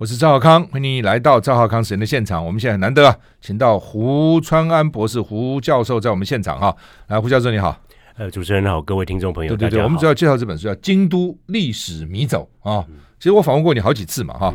[0.00, 2.42] 我是赵浩康，欢迎你来到赵浩康时间的现场。
[2.42, 6.74] 我们现在很难得啊，请到胡川安博士胡教授在我们现场哈。
[7.08, 7.78] 来，胡教授你好，
[8.16, 12.82] 呃，主持人好，各位听众朋友，对对对，我们主要介绍这本书叫《京都历史迷走》啊。
[13.18, 14.54] 其实我访问过你好几次嘛哈。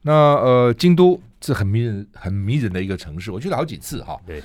[0.00, 4.18] 那呃，京都是很迷人、很迷人的一个城市，我去了好几次哈。
[4.26, 4.42] 对，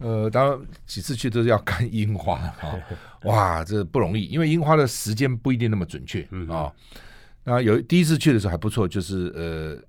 [0.00, 2.78] 呃，当然几次去都是要看樱花哈。
[3.24, 6.70] 哇，这不容易，因为樱花的时间不一定那么准确啊。
[7.46, 9.82] 那有第一次去的时候还不错，就是呃。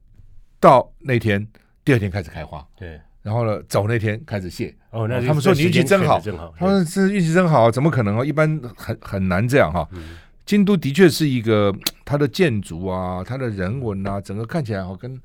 [0.66, 1.47] 到那天，
[1.83, 4.75] 第二天开始开花，对，然后呢，走那天开始谢。
[4.89, 6.19] 哦，那他们说你运气真好。
[6.57, 8.25] 他们是运气真好，怎么可能哦？
[8.25, 9.87] 一般很很难这样哈。
[9.92, 11.71] 嗯、京都的确是一个，
[12.04, 15.21] 它的建筑啊，它的人文啊，整个看起来好跟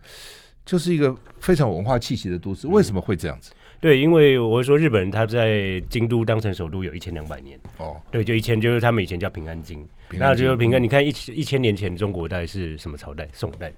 [0.66, 2.66] 就是一个非常有文化气息的都市。
[2.66, 3.50] 为什么会这样子？
[3.80, 7.58] 对，因为我说日本人他在京都当成首都有一千两百年。
[7.78, 9.78] 哦，对，就一千，就是他们以前叫平安京。
[10.10, 13.26] 平安京那就是平安，嗯、你看一一千年前中国大概是什么朝代？
[13.32, 13.72] 宋代。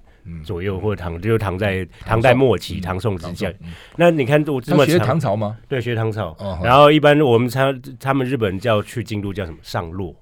[0.45, 3.53] 左右或者唐，就是唐在唐代末期，唐宋之间。
[3.97, 5.57] 那你看我这么学唐朝吗？
[5.67, 6.33] 对，学唐朝。
[6.63, 9.57] 然后一般我们他他们日本叫去京都叫什么？
[9.61, 10.15] 上洛，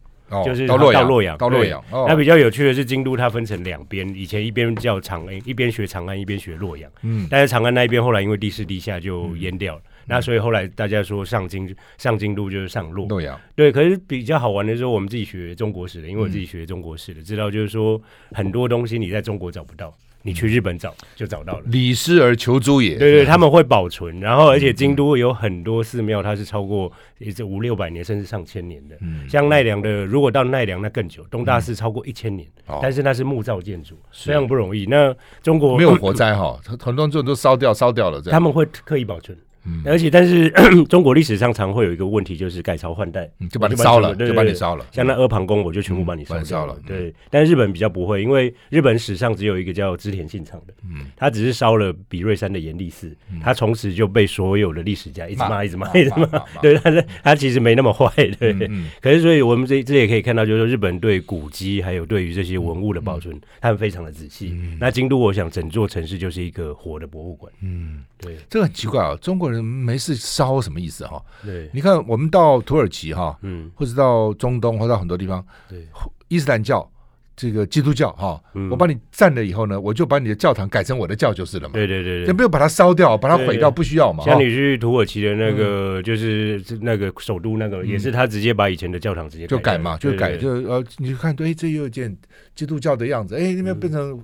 [0.45, 1.37] 就是到洛阳。
[1.37, 1.83] 到洛阳。
[2.07, 6.89] 那比较有趣的是，京都它分成两边，以前一边叫长安，一边学长安，一边学洛阳。
[7.01, 7.27] 嗯。
[7.29, 9.81] 但是长安那一边后来因为地势低下就淹掉了。
[10.07, 13.07] 那所以后来大家说上京上京都就是上洛。
[13.07, 13.39] 洛阳。
[13.55, 18.01] 对，可是比较好玩的是我们自己学中国史的，因为我自己学中国史的，知道就是说
[18.31, 19.93] 很多东西你在中国找不到。
[20.23, 22.97] 你去日本找就找到了，礼失而求诸也。
[22.97, 28.95] 对对，他们会保存，然后而且京都有很多寺庙，它是超过也是五六百年甚至上千年的。
[29.01, 32.47] 嗯，像奈良的，如果到奈良那更久，东大寺超过一千年，
[32.81, 34.85] 但是那是木造建筑，非常不容易。
[34.85, 39.37] 那中国没有火 灾哈，很多这种都烧掉烧掉了，他们会刻意保存。
[39.63, 40.49] 嗯，而且但是
[40.89, 44.85] 中国历史上常会有一个问题，就是改朝换代，就把你烧了，就把你烧了。
[44.91, 46.75] 像那阿房宫，我就全部把你烧掉了。
[46.87, 56.25] 对，但日本比较不会，因为日本史上只有一个叫织田信长的，嗯，他只是烧了比瑞山的严立寺，他从此就被所有的历史家一直骂，一直骂，一直骂。
[56.59, 58.51] 对，但是他其实没那么坏，对。
[58.99, 64.57] 可是所以我们这这也可以看到，就是说日本对古迹还有对于这些文物的保存，他们非常的仔细。
[64.79, 67.53] 那京都，我想整座城市就是一个活的博物馆。
[67.61, 69.50] 嗯，对，这个很奇怪啊，中国。
[69.59, 71.21] 没事烧什么意思哈？
[71.43, 75.87] 对，你看我们到土耳其哈，嗯，或者到中东或者到很多地方，对，
[76.27, 76.87] 伊斯兰教
[77.35, 78.39] 这个基督教哈，
[78.69, 81.73] 我把你占了以后呢，我就把你的教堂改成我的教就是了嘛。
[81.73, 84.23] 对对对，就没有把它烧掉，把它毁掉，不需要嘛。
[84.23, 92.15] 像你去土耳其的那个，就是那个首都那个，也是他直接把以前的教堂直接就改嘛，就改就呃，你就看，对，这又一件
[92.53, 94.23] 基督教的样子，哎，那边变成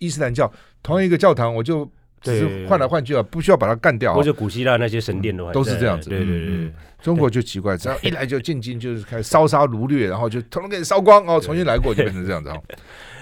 [0.00, 1.88] 伊斯兰教，同一个教堂，我就。
[2.32, 4.14] 只是换来换去啊，不需要把它干掉。
[4.14, 6.10] 或者古希腊那些神殿的话，都是这样子。
[6.10, 6.72] 对对对，
[7.02, 12.62] 中国就奇怪，只要一来就进京，就是开始烧杀掳掠，然后就统统给你烧光哦，重新来过就变成这样子 哦。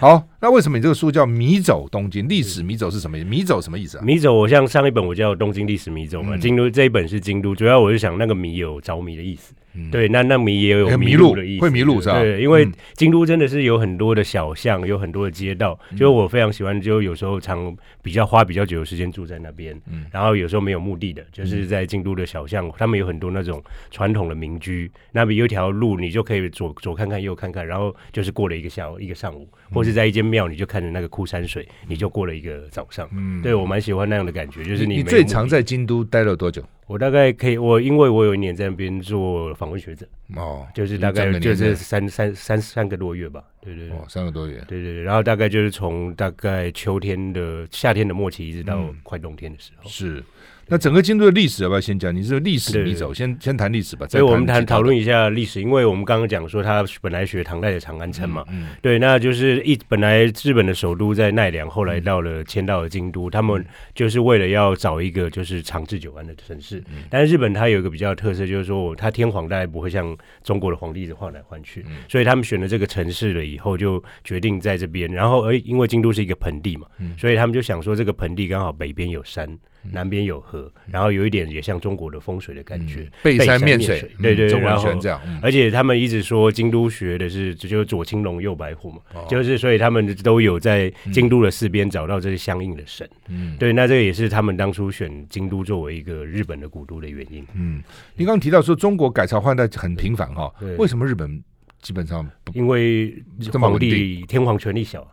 [0.00, 3.28] 好，那为什么你这个书叫《迷走东京历史迷走》是什么意思？
[3.28, 4.04] 迷走什么意思啊？
[4.04, 9.54] 迷走，我像上一本我叫《东京历史迷走》嘛，京都这一本是京都，主要我是想那个迷有着迷的意思。
[9.90, 12.20] 对，那那迷也有迷路的意思，会迷路是吧？
[12.20, 20.06] 对，因为京都真的是有很多的小巷，有很多的街道，就我非常喜欢，就有时候常比较花比较久的时间住在那边，嗯。
[20.12, 33.08] 然后有时候没有目的的，就是在京都的小巷，他们有很多那种传统的民居，那边有一条路，你就可以左左看看右看看，然后就是过了一个下午一个上午，或是在一间庙，你就看着那个枯山水，你就过了一个早上。
[33.12, 36.62] 嗯，对，我蛮喜欢那样的感觉，就是你你最常在京都待了多久？
[36.86, 40.06] 我大概可以，我因为我有一年在那边做访问学者，
[40.36, 50.22] 哦，就是大概就是三三三三个多月吧，对对对，哦，三个多月，对对对，然后大概就是从大概秋天的夏天的末期一直到快冬天的时候，是。
[50.68, 52.14] 那整个京都的历史要不要先讲？
[52.14, 54.06] 你是历史迷走，先先谈历史吧。
[54.08, 63.64] 所以我们谈讨论一下历史，因为我们刚刚讲说他本来学唐代的长安城嘛，嗯，对，那就是一本来日本的首都在奈良，后来到了迁到了京都，他们
[63.94, 66.82] 就是为了要找一个就是长治久安的城市。
[67.10, 75.12] 但是日本它有一个比较特色，就是说它天皇大概不会像中国的皇帝一直换来换去，所以他们选了这个城市了以后，就决定在这边。
[75.12, 76.86] 然后而因为京都是一个盆地嘛，
[77.18, 79.58] 所以他们就想说这个盆地刚好北边有山。
[79.92, 85.20] 南边有河，然后有一点也像中国的风水的感觉，背山面水，对对，然后这样。
[85.42, 88.98] 而且他们一直说京都学的是，就是左青龙右白虎嘛，
[89.28, 93.08] 就是所以他们都有在京都的四边找到这些相应的神。
[93.28, 97.46] 嗯，对，那这个也是他们当初选京都作为一个日本的古都的原因。
[97.54, 97.82] 嗯，
[98.16, 101.42] 您刚刚提到说中国改朝换代很频繁哈，为什么日本
[101.82, 103.14] 基本上因为
[103.52, 105.06] 皇帝天皇权力小。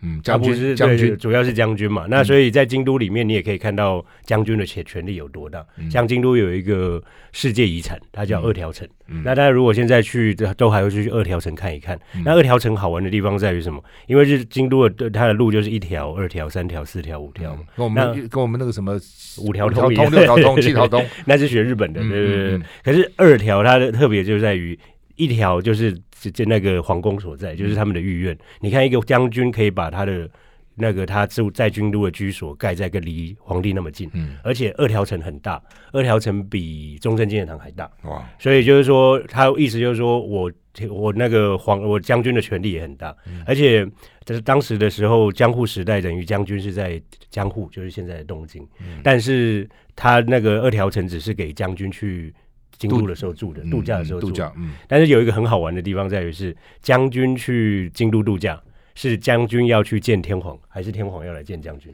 [0.00, 2.06] 嗯，将军将军主要是将军嘛。
[2.08, 5.64] 那所以在京都里面，你也可以看到将军的权权力有多大。
[5.90, 7.02] 像京都有一个
[7.32, 8.86] 世界遗产，它叫二条城。
[9.24, 11.98] 那大家如果现在去，都还会去二条城看一看。
[12.24, 13.82] 那二条城好玩的地方在于什么？
[14.06, 17.62] 因为是京都的，它的路就是一条、二条、三条、四条、五条嘛。
[17.76, 18.98] 跟我们跟我们那个什么
[19.38, 22.60] 五条通、六条通、 七条通，那是学日本的，对对对。
[22.84, 24.78] 可是二条它的特别就在于
[25.16, 25.96] 一条就是。
[26.20, 28.34] 就就那个皇宫所在，就是他们的御苑。
[28.34, 30.28] 嗯、你看，一个将军可以把他的
[30.74, 35.60] 那个他住在京都的居所盖在个离皇帝那么近，嗯，而且二条城很大，
[35.92, 38.24] 二条城比中正纪念堂还大，哇！
[38.38, 40.50] 所以就是说，他意思就是说我
[40.88, 43.84] 我那个皇我将军的权力也很大，嗯、而且
[44.24, 52.34] 就是当时的时候江户时代，等于将军是在江户，就是现在的东京，嗯、但是他那个二条城只是给将军去。
[52.78, 54.28] 京都的时候住的，度假的时候住。
[54.28, 54.70] 度假，嗯。
[54.86, 58.60] 但是有一个很好玩的地方在于是，将军去京都度假，
[58.94, 61.92] 是将军要去见天皇，还是天皇要来见将军？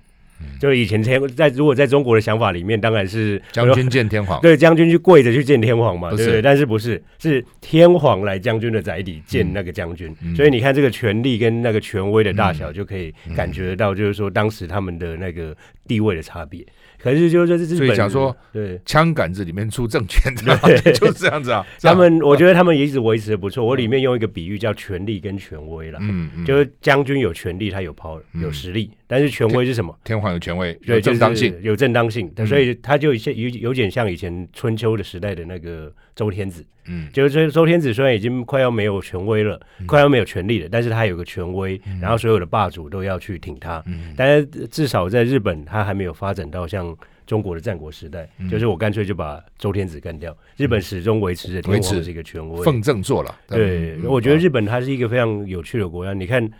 [0.61, 4.39] 就是以前天在如果在中国的想法里面，当然是将军见天皇。
[4.43, 6.43] 对，将军去跪着去见天皇嘛，对不对？
[6.43, 10.15] 但是不是，是天皇来将军的宅邸见那个将军。
[10.37, 16.67] 所以你看这个权力跟那个权威的大小，就可以感觉得到，就是说当时他们的那个地位的差别。
[17.05, 21.65] 可是就是说，这是所以讲说，对，枪杆子里面出政权，对， 就是这样子啊。
[21.83, 23.63] 他们，我觉得他们一直维持的不错。
[23.63, 29.97] 我里面用一个比喻叫权力跟权威了，嗯嗯，就是将军有权力，他有 power，有实力，但是权威是什么？
[30.05, 43.85] 天皇有权威，有正当性，有正当性，所以他就有有有点像以前春秋的时代的那个周天子，嗯，就是周天子虽然已经快要没有权威了，快要没有权力了，但是他有个权威，然后所有的霸主都要去挺他，
[44.17, 46.97] 但是至少在日本，他还没有发展到像。
[47.27, 50.33] 中国的战国时代，嗯、就是我干脆就把周天子干掉。
[50.33, 53.35] 嗯、日本始终维持着天皇这个权威，奉正做了。
[53.49, 56.13] 对，嗯、我觉得日本它是一个非常有趣的国家。
[56.13, 56.51] 嗯、你看，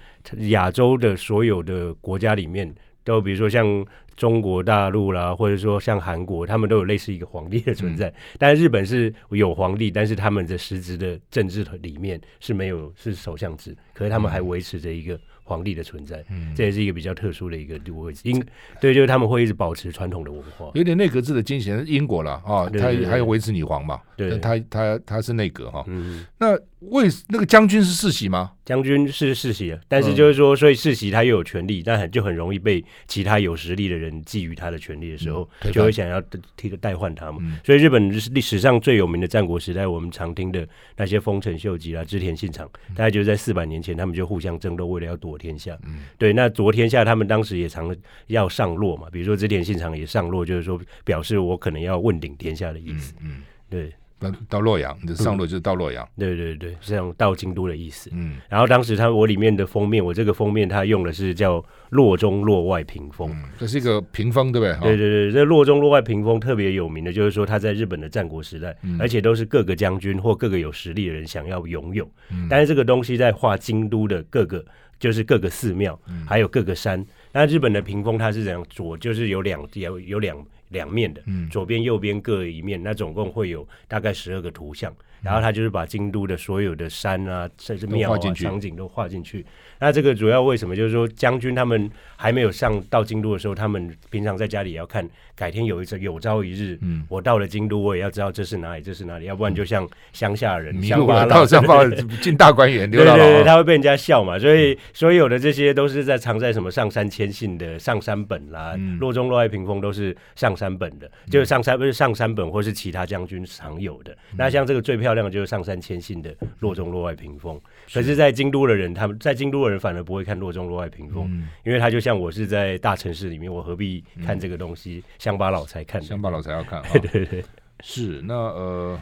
[0.49, 2.75] 亚洲的所有的国家里面，
[3.05, 3.85] 都比如说像
[4.17, 8.09] 中国大陆啦，或者说像韩国，他们都有类似一个皇帝的存在。
[8.09, 15.19] 嗯、但是日本是有皇帝，但是他们的实质的政治里面是没有是首相制，可是他们还维持着一个。
[15.45, 18.23] 皇帝的存在，嗯，这也是一个比较特殊的一个位置。
[18.25, 18.43] 因
[18.81, 21.85] 对，就是他们会一直保持传统的文化，有点内阁制的精神。
[21.87, 24.01] 英国了啊，他还有维持女皇嘛？
[24.17, 25.85] 对，他他他是内阁哈。
[25.87, 28.53] 嗯，那为那个将军是世袭吗？
[28.65, 36.21] 将军是世袭，但是就是说，所以世袭他又有权力，但很就很容易被其他有实力的人觊觎他的权利的时候，就会想要
[36.57, 37.39] 替个代换他嘛。
[37.65, 40.67] 所以日本历史上最有名的战国时代，我们常听的
[40.97, 45.35] 那些丰臣秀吉啊、织田信长，大概就是在四百年前，他们就互相争斗，为了要夺。
[45.45, 47.95] 天下，嗯，对，那夺天下，他们当时也常
[48.29, 53.43] 要上洛嘛，比如说织田信长也上洛，就是说表示我可能要问鼎天下的意思，嗯，嗯。
[53.69, 64.97] 对，到到洛阳，你上洛就是到洛阳，嗯，对对对，是这样到京都的意思，嗯，然后当时他我里面的封面，我这个封面他用的是叫洛中洛外屏风，嗯，这是一个屏风，对不对？
[64.97, 74.65] 对对对，这洛中洛外屏风特别有名的，就是说他在日本的战国时代，嗯，而且都是各个将军或各个有实力的人想要拥有，嗯，但是这个东西在画京都的各个。
[74.97, 77.05] 就是各个寺庙，还有各个山。
[77.33, 78.65] 那日本的屏风它是怎样？
[78.71, 80.39] 左就是有两有有两
[80.75, 82.83] 两面的，嗯左边右边各一面。
[82.83, 84.95] 那总共会有大概十二个图像。
[85.25, 89.45] 然后他就是把京都的所有的山啊、甚至庙啊、场景都画进去。
[89.81, 90.77] 那这个主要为什么？
[90.77, 95.09] 就是说将军他们还没有上到京都的时候，他们平常在家里也要看。
[95.37, 101.91] 改天有一次有朝一日，嗯，我到了京都，我也要知道这是哪里，这是哪里，要不然就像乡下人乡巴佬，乡巴佬
[102.23, 104.39] 进大观园，对对对，他会被人家笑嘛。
[104.39, 114.17] 所以所有的这些都是在藏在什么上山谦信的上山本啦，洛中洛爱屏风都是上山本的，就是上山不是上山本或是其他将军常有的。
[114.37, 117.61] 那像这个最漂亮的就是上山千信的洛中洛外屏风。
[117.93, 121.31] 可是，在京都的人，他们在京都的人反而不会看洛中洛外屏风，
[121.65, 125.03] 因为他就像我是在大城市里面，我何必看这个东西？
[125.19, 126.83] 乡巴佬才看，乡巴佬才要看。
[126.93, 127.45] 对 对对，
[127.81, 129.01] 是那呃，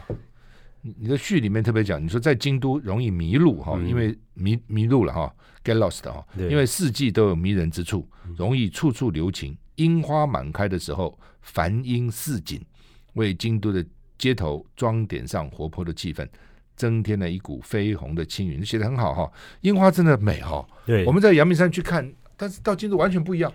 [0.81, 9.57] 你的序里面特别讲，你说在京都容易迷路哈，因为迷迷路了哈，get lost 哈，因为四季都有迷人之处，容易处处留情。
[9.75, 12.61] 樱花满开的时候，繁樱似锦，
[13.13, 13.83] 为京都的
[14.23, 16.25] 街头装点上活泼的气氛，
[16.77, 18.65] 增添了一股绯红的青云。
[18.65, 20.65] 写的很好哈，樱花真的美哈。
[20.85, 23.51] 对，我们在阳明山去看，但是到京都完全不一样。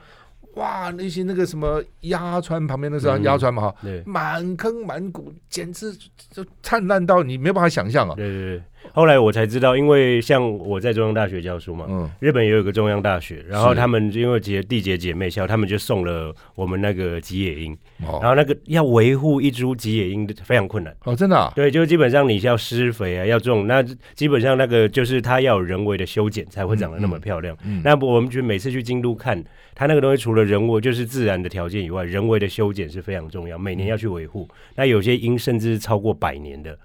[0.56, 5.96] 哇，那些那个什么鸭川旁边那是鸭川嘛哈，满坑满谷，简直
[6.30, 8.14] 就灿烂到你没有办法想象啊！
[8.14, 17.72] 对对对，后来我才知道，因为像我在中央大学教书嘛，嗯，日本也有一个中央大学，然后他们因为结缔结姐妹校，他们就送了我们那个吉野樱，
[18.06, 23.82] 哦、然后那个要维护一株吉野樱非常困难哦，真的、啊，对，就基本上你是要施肥啊，要种，那
[24.14, 27.54] 基本上那个就是它要有人为的修剪才会长得那么漂亮。
[27.64, 29.42] 嗯嗯、那我们就每次去京都看
[29.74, 34.48] 它那个东西，除了人为就是自然的条件以外，人为的修剪是非常重要，每年要去维护。
[34.50, 36.76] 嗯、那有些樱甚至是超过百年的。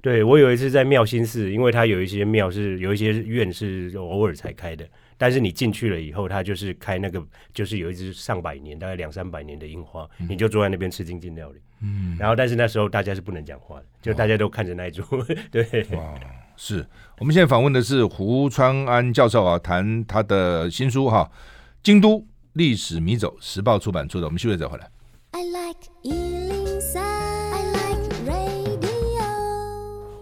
[0.00, 4.88] 对，我有一次在妙心寺，因为它有一些庙是有一些院是偶尔才开的，
[5.18, 11.60] 但是你进去了以后，它就是开那个，就是有一只上百年，大概两三百年的樱花，嗯、你就坐在那边吃精进料理。
[11.82, 15.02] 嗯，然后但是那时候大家是不能讲话的，就大家都看着那一株。
[15.16, 16.14] 哇对，哇，
[16.56, 16.86] 是
[17.18, 21.30] 我们现在访问的是胡川安教授啊，谈他的新书哈、啊，
[21.82, 24.26] 《京都历史迷走》，时报出版出的。
[24.26, 24.90] 我们休息再回来。
[25.32, 26.39] I like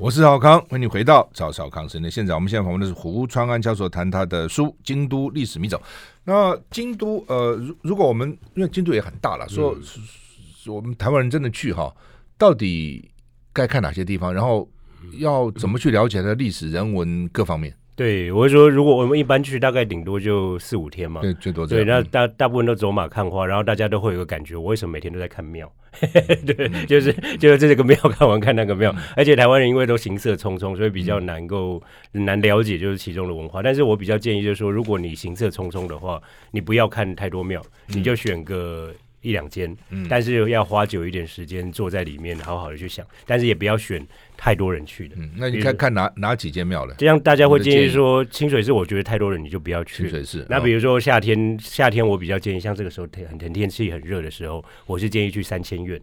[0.00, 2.36] 我是少康，欢迎你回到赵少康时间的现场。
[2.36, 5.76] 我们现在访问的是胡川安教授，谈他的书《京都历史迷走》。
[6.22, 11.92] 那京都，呃，如如果我们因为京都也很大了，说、嗯、我们台湾人真的去哈，
[12.38, 13.10] 到底
[13.52, 14.32] 该看哪些地方？
[14.32, 14.68] 然后
[15.14, 17.74] 要怎么去了解它的历史、人文各方面？
[17.96, 21.22] 对，我会说，如果我们一般去，大概顶多就四五天嘛。
[21.22, 21.84] 对，最多这样。
[21.84, 25.68] 对，那大大部分都走马看花，然后大家都会有个感觉，我为什么每天都在看庙？
[26.46, 33.62] 对，就是就是这个庙看完看那个庙，嗯、而且台湾人因为都行色匆匆，所以比较难够、嗯、难了解就是其中的文化。
[33.62, 38.92] 但是我比较建议就是说，如果你行色匆匆的话，你不要看太多庙，你就选个。
[39.20, 43.04] 一两间，嗯、但是要花久一点时间坐在里面，好好的去想。
[43.26, 44.00] 但是也不要选
[44.38, 45.16] 太多人去的。
[45.18, 46.94] 嗯，那你看看哪哪几间庙了？
[46.96, 50.04] 这样大家会建议说，清水寺我觉得太多人你就不要去。
[50.04, 50.46] 清水寺。
[50.48, 56.00] 那比如说夏天，哦、夏天我比较建议，像这个时候天很天气很热的时候，我是建议去三千院。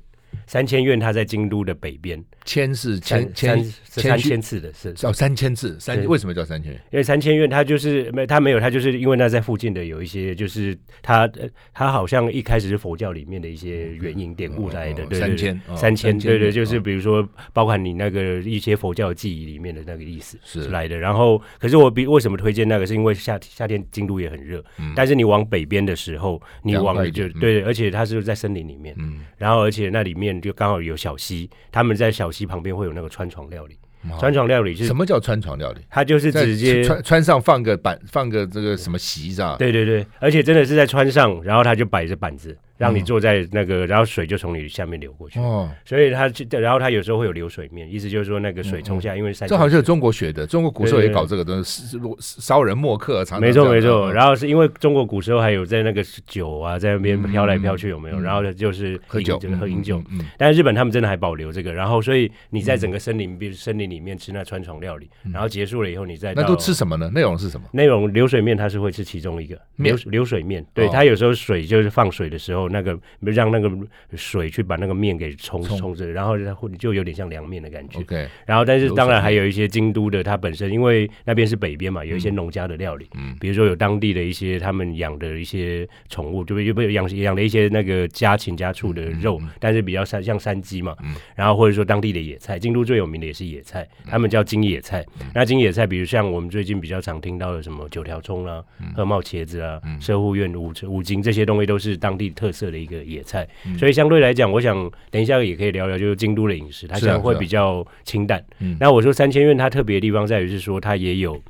[0.48, 6.82] 三千院它在京都的北边，千是千千三千次的是叫三千次三为什么叫三千院？
[6.92, 11.30] 因为三千院它就是没它没有它就是因为那在附近的有一些就是它
[11.74, 20.98] 它好像一开始是佛教里面的一些原因典故来的，对三千三千对对，就是比如说包含你那个一些佛教记忆里面的那个意思是来的。
[20.98, 22.86] 然后可是我比为什么推荐那个？
[22.86, 24.63] 是因为夏夏天京都也很热，
[24.96, 28.96] 但是你往北边的时候，你往就对，而且它是在森林里面，
[29.38, 30.25] 然后而且那里面。
[30.41, 33.77] 就刚好有小溪，他们在小溪旁边会有那个川床料理。
[34.20, 35.82] 川床料理是什么叫川床料理？
[35.89, 39.55] 它就是直接穿穿上放个板，放个这个什么席是吧？
[39.58, 42.55] 对对对，而且真的是在穿上，然后他就摆着板子。
[42.77, 45.39] 让你坐在那个，然后水就从你下面流过去。
[45.39, 54.12] 哦，所以它然后它有时候会有流水面，意思就是说那个水冲下，因为这好像是中国学的，中国古时候也搞这个东西，烧人墨客，没错没错。
[54.12, 58.20] 然后是因为中国古时候还有在那个酒啊，在那边飘来飘去，有没有？
[58.20, 60.01] 然后就是喝酒，就是喝饮酒。
[60.38, 67.10] 但是日本他们真的还保留这个，然后所以你在整个森林，比如森林里面吃那川床料理，然后结束了以后，你再那都吃什么呢？
[67.10, 67.67] 内容是什么？
[67.72, 73.45] 内容流水面，它是会吃其中一个流流水面，对，它有时候水就是放水的时候，那个让。
[73.45, 73.69] 让那个
[74.15, 75.93] 水去把那个面给冲冲。
[75.93, 76.36] 着，然后
[76.79, 78.00] 就有点像凉面的感觉。
[78.00, 95.05] Okay, 然后但是当然还有一些京都的，它本身因为那边是北边嘛，有一些农家的料理，嗯，比如说有当地的一些他们养的一些宠物，就就不养养的一些那个家禽家畜的肉，嗯嗯、但是比较山像山鸡嘛，嗯、然后或者说当地的野菜，京都最有名的也是野菜，他们叫京野菜。
[95.19, 98.63] 嗯、那京野菜，比如像我们最近比较常听到的什么九条葱啦、
[98.95, 103.25] 鹤茂茄子啊、社护院五五金这些东西，都是当地特色的一个野菜。
[103.25, 103.47] 菜，
[103.77, 108.41] 所以相对来讲，我想等一下也可以聊聊，就是京都的饮食，它可能会比较清淡。
[108.79, 111.41] 那我说三千院它特别的地方在于是说，它也有，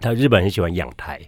[0.00, 1.20] 它日本很喜欢养台。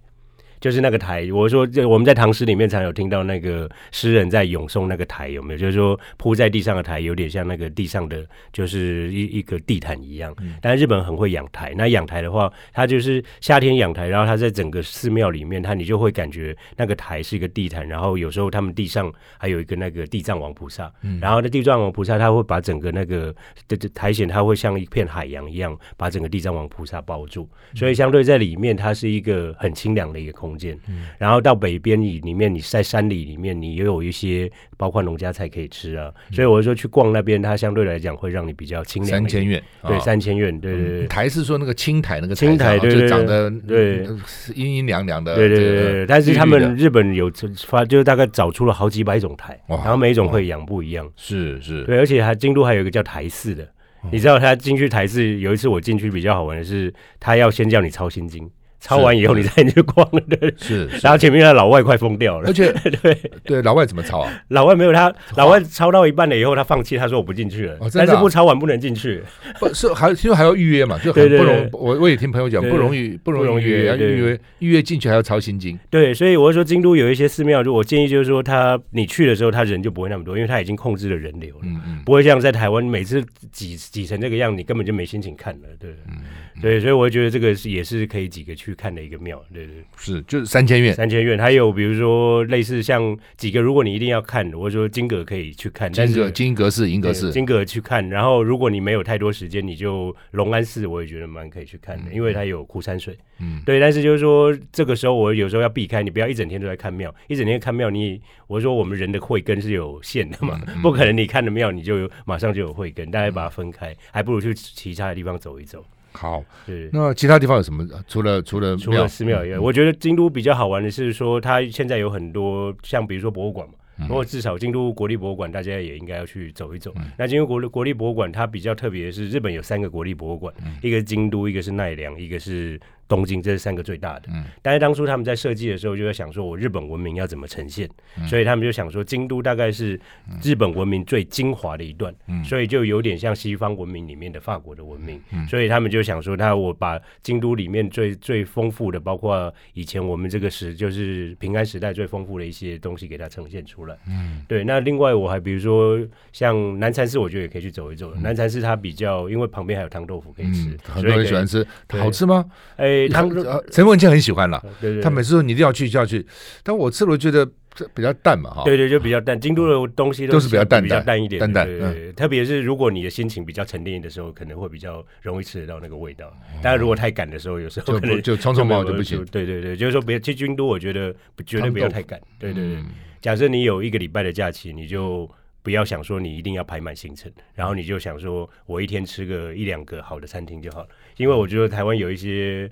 [0.64, 5.58] 就是那个台，我说这我们在唐诗里面常有听到那个诗人在咏颂那个台，有没有？
[5.58, 10.34] 就是说铺在地上的台，有点像那个地上的，就是一一个地毯一样。
[10.62, 20.90] 但日本很会养台，那养台的话，它就是夏天养台，然后它在整个寺庙里面，它你就会感觉那个台是一个地毯，然后有时候他们地上还有一个那个地藏王菩萨，
[21.20, 23.34] 然后那地藏王菩萨他会把整个那个
[23.68, 30.78] 的苔藓，它会像一片海洋一样，把整个地藏王菩萨包住，所以相对在里面，它是一个很清凉的一个空间。
[30.88, 36.12] 嗯，然后到北边里里面，你在山里里面，你也有一些包括农家菜可以吃啊。
[36.32, 39.20] 所以我就说去逛那边，它相对来讲会让你比较清凉。
[39.20, 41.06] 三千院，对，三千院，对对对。
[41.06, 44.06] 台是说那个青苔，那个青苔，对对，长得对
[44.54, 46.06] 阴阴凉凉的，对对对。
[46.06, 47.30] 但是他们日本有
[47.66, 51.08] 发，就是大概找出了好几百种苔，然后每一种会养不一样。
[51.16, 53.68] 是是，对，而且还京都还有一个叫台寺的，
[54.10, 58.50] 你知道他进去台式有一次我进去比较好玩的是，他要先叫你抄心经。
[58.84, 60.86] 抄完以后你再去逛，对，是。
[61.02, 62.70] 然后前面的老外快疯掉了，而且
[63.02, 64.30] 对对，老外怎么抄啊？
[64.48, 69.22] 老外没有他，老外抄到一半了以后他放弃，他说我不进去了，但是不抄完不能进去，
[69.58, 71.68] 不 是还其实还要预约嘛，就很不容易。
[71.72, 75.78] 我我也听朋友讲不容易，不容易预约，预约预约进去还要抄心经。
[75.88, 86.18] 对，所以我说京都有一些寺庙，就我建议就是说他你去的时候他人就不会那么多，因为他已经控制了人流了，嗯嗯，不会像在台湾每次挤挤成这个样，你根本就没心情看了，对，嗯。
[86.62, 115.84] 对，所以我觉得这个是也是可以几个去看的一个庙，对对，是就是三千院，三千院，还有比如说类似像几个，如果你一定要看，我说金阁可以去看，金阁、金阁寺、银阁寺，金阁去看，然后如果你没有太多时间，你就龙安寺，我也觉得蛮可以去看的，因为它有枯山水，嗯，对，但是就是说这个时候我有时候要避开，你不要一整天都在看庙，一整天看庙，你我说我们人的慧根是有限的嘛，不可能你看了庙你就马上就有慧根，大家把它分开，还不如去其他的地方走一走。
[116.14, 117.84] 好，对，那其他地方有什么？
[118.06, 126.94] 除了除了除了寺庙以外，我觉得京都比较好玩的是说，它现在有很多像比如说博物馆嘛，不过至少京都国立博物馆大家也应该要去走一走。
[127.18, 132.80] 那京都国立国立博物馆它比较特别的是，日本有三个国立博物馆，一个是京都，一个是奈良，一个是。
[133.14, 140.00] 东京，这是三个最大的，嗯，但是当初他们在设计的时候就在想说，我日本文明要怎么呈现，嗯、所以他们就想说，京都大概是
[140.42, 154.64] 日本文明最精华的一段，嗯，所以就有点像西方文明里面的法国的文明，嗯，所以他们就想说，那我把京都里面最最丰富的，包括以前我们这个时就是平安时代最丰富的一些东西给它呈现出来，嗯，对。
[154.64, 156.00] 那另外我还比如说
[156.32, 158.12] 像南禅寺，我觉得也可以去走一走。
[158.16, 162.44] 嗯、南禅寺它比较，因为旁边还有汤豆腐可以吃，嗯、很多人喜欢吃，好吃吗？
[162.76, 163.03] 哎。
[163.08, 164.64] 他们陈文茜很喜欢了，
[165.02, 166.24] 他每次说你一定要去就要去，
[166.62, 167.44] 但我吃了觉得
[167.92, 169.38] 比较淡嘛，哈，对对，就比较淡。
[169.38, 171.66] 京都的东西都是比较淡，比较淡一点，淡淡。
[171.66, 176.32] 对，特别是如果你的心情比较沉淀的时候，可能会比较容易吃得到那个味道。
[176.62, 179.24] 但是如果太赶的时候，有时候可能就匆匆忙忙就不行。
[179.26, 181.12] 对对对，就是说别去京都，我觉得
[181.44, 182.20] 绝对不要太赶。
[182.38, 182.82] 对对对，
[183.20, 185.28] 假设你有一个礼拜的假期，你就
[185.64, 190.88] 不要想说你一定要排满行程，然后你就想说我一天吃个一两个好的餐厅就好了。
[191.16, 192.70] 因为我觉得台湾有一些。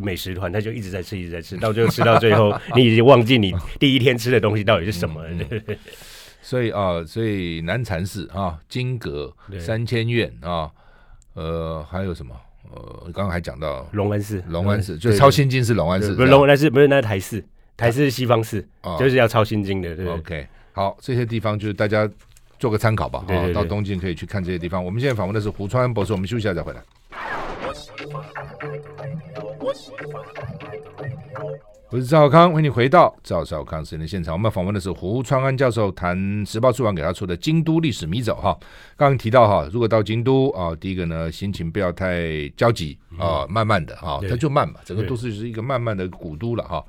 [0.00, 5.30] 美食团，他就一直在吃，一直在吃，到最后吃到最后，你已经忘记你第一天吃的东西到底是什么了。
[5.30, 5.76] 嗯嗯、
[6.42, 10.70] 所以啊，所以南禅寺啊，金阁三千院啊，
[11.34, 12.34] 呃，还有什么？
[12.70, 17.42] 呃，刚刚还讲到龙安寺，龙安寺就抄心经是龙安寺，不是龙安寺，不是那是台寺，
[17.78, 18.62] 台寺是西方寺，
[18.98, 19.96] 就是要抄心经的。
[19.96, 22.06] 对，OK，好，这些地方就是大家
[22.58, 23.24] 做个参考吧。
[23.26, 24.84] 啊，到东京可以去看这些地方。
[24.84, 26.82] 我们现在访问的是胡川博士，我们休息一下再回来。
[31.90, 34.32] 我是赵少康，欢迎你回到赵少康时间的现场。
[34.32, 38.58] 我们访问的是胡川安教授，谈时报出版给他出的《京都历史迷走》哈。
[38.96, 46.82] 刚刚提到哈，如果到京都啊，第一个呢，心情不要太焦急啊，慢慢的哈，它就慢嘛，整个都市是一个慢慢的古都了哈。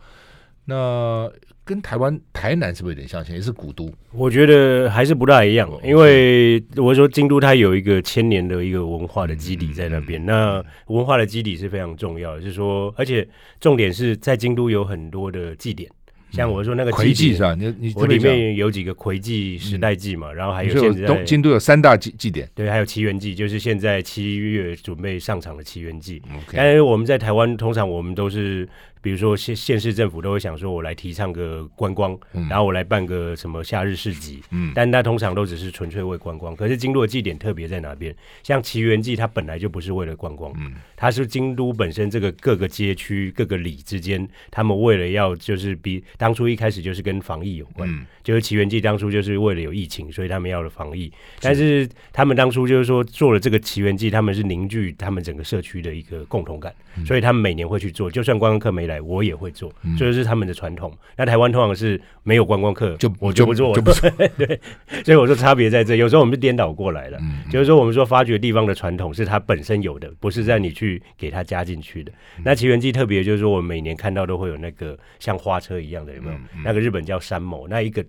[0.63, 1.30] 那
[1.69, 3.23] 跟台湾台南是不是有点像？
[3.32, 5.69] 也是古都，我觉得还是不大一样。
[5.84, 12.41] 因为我说京都它有一个千年的一个文化的基底在那边，那文化的基底是非常重要的。
[12.41, 13.27] 就是说，而且
[13.60, 15.88] 重点是在京都有很多的祭典。
[16.32, 17.55] 像我说那个魁祭是吧？
[17.55, 26.21] 你你我里面有几个魁祭、时代祭嘛，然后还有现在东京都有三大祭祭典，对，还有祇园祭，就是现在七月准备上场的祇园祭。
[26.53, 28.69] 但是我们在台湾通常我们都是，
[29.01, 32.17] 比如说县县市政府都会想说，我来提倡个观光，
[32.49, 36.55] 然后我来办个什么夏日市集，嗯，但那通常都只是纯粹为观光。
[36.55, 38.15] 可是京都的祭典特别在哪边？
[38.43, 46.03] 像奇缘祭，它本来就不是为了观光，嗯，它是京都本身这个各个街区、各个里之间，他们为了要就是比。
[46.17, 51.05] 当初一开始就是跟防疫有关，嗯、就是奇缘祭当初就是为了有疫情，所以他们要了防疫。
[51.05, 58.12] 是但是他们当初就是说做了这个奇缘祭，他们是凝聚他们整个社区的一个共同感，嗯、所以他们每年会去做。
[58.12, 60.91] 就算观光客没来，我也会做，这就、嗯、是他们的传统。
[61.15, 64.10] 那台湾通常是没有观光客，就我就不做，就不 做。
[64.38, 64.60] 对，
[65.06, 65.95] 所以我说差别在这。
[65.95, 67.17] 有时候我们是颠倒过来了，
[67.49, 72.12] 就是说我们说发掘地方的传统是它本身有的，不是让你去给它加进去的。
[72.38, 76.13] 嗯、那奇缘记特别就是说，我们每年看到都会有那个像花车一样的。
[76.15, 76.36] 有没有？
[76.65, 78.04] 那个日本叫山某，那一个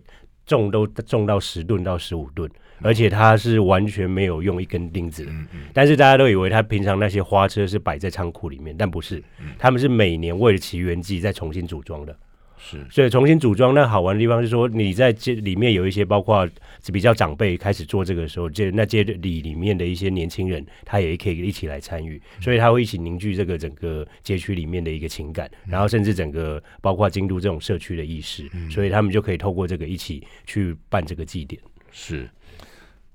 [0.46, 2.50] 重都重到十吨到十五吨，
[2.82, 5.32] 而且它是完全没有用一根钉子的。
[5.72, 9.22] 但是大家都以为他平常那些花车是摆在仓库里面，但不是，
[9.58, 12.16] 他们是每年为了祇园祭再重新组装的。
[12.62, 16.46] 是，所以重新组装，那好玩的地方是说，你在这里面有一些，包括
[16.92, 31.58] 比较长辈开始做这个的时候，这那街里里面的一些年轻人，他也可以一起来参与，所以他会一起凝聚这个整个街区里面的一个情感，然后甚至整个包括京都这种社区的意识，所以他们就可以透过这个一起去办这个祭典。
[31.90, 32.28] 是，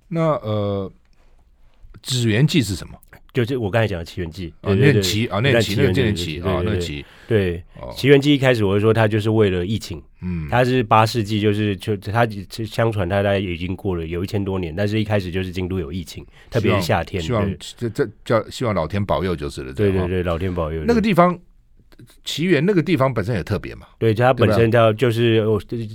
[0.07, 0.91] 那呃。
[2.03, 2.93] 祇园祭是什么？
[3.33, 7.03] 就是我刚才讲的奇缘记啊，那奇啊，那奇那那只啊，那奇。
[7.27, 7.63] 对，
[7.95, 19.73] 奇缘记一开始我就说他就是为了疫情，嗯，他是八世纪，就是就他相传他大概已经过了有一千多年，但是一开始就是京都有疫情，特别是夏天，希望这这叫希望老天保佑就是了。
[19.73, 20.83] 对对对，老天保佑。
[20.85, 21.35] 那个地方
[22.25, 25.45] 祇园那个地方本身也特别嘛，对，它本身叫就是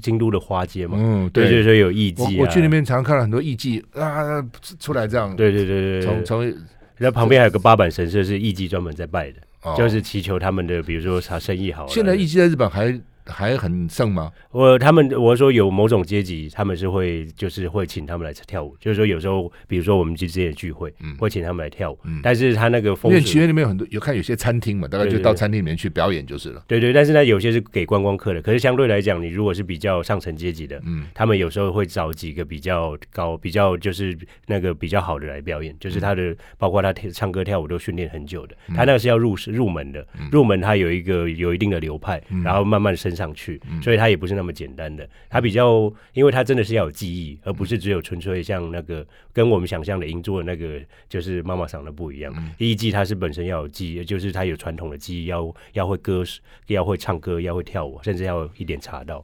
[0.02, 2.38] 京都的花街嘛，嗯，对，就是说有艺妓。
[2.38, 4.44] 我去那边常常看到很多艺妓啊
[4.78, 6.54] 出来这样，对对对对，从从。
[7.02, 11.86] 那旁边还有个八坂神社，是艺妓专门在拜的，哦、就是祈求他们的，比如说啥生意好。
[11.86, 13.00] 现在艺妓在日本还。
[13.26, 14.30] 还很盛吗？
[14.50, 21.98] 我他们我说有某种阶级，他们是会就是会请他们来跳舞，就是说有时候比如说我们去之前聚会，嗯，会请他们来跳舞。
[22.04, 26.62] 嗯，但是他那个风，因为祇园里面有很多有看有些餐厅嘛，大概就到餐厅里面去表演就是了。
[26.66, 28.42] 对对，但是呢，有些是给观光客的。
[28.42, 44.00] 可是相对来讲，你如果是比较上层阶级的，嗯，他们有时候会找几个比较高、比较就是那个比较好的来表演，就是他的包括他唱歌跳舞都训练很久的，他那个是要入入门的，入门他有一个有一定的流派，然后慢慢升上去，所以。
[44.00, 52.34] 它也不是那么简单的，它比较，因为它真的是要有记忆，而不是只有纯粹像那个跟我们想象的银座的那个就是妈妈桑的不一样。
[52.56, 56.24] 艺伎它是本身要有记忆，就是它有传统的记忆，要要会歌，
[56.68, 59.22] 要会唱歌，要会跳舞，甚至要一点茶道。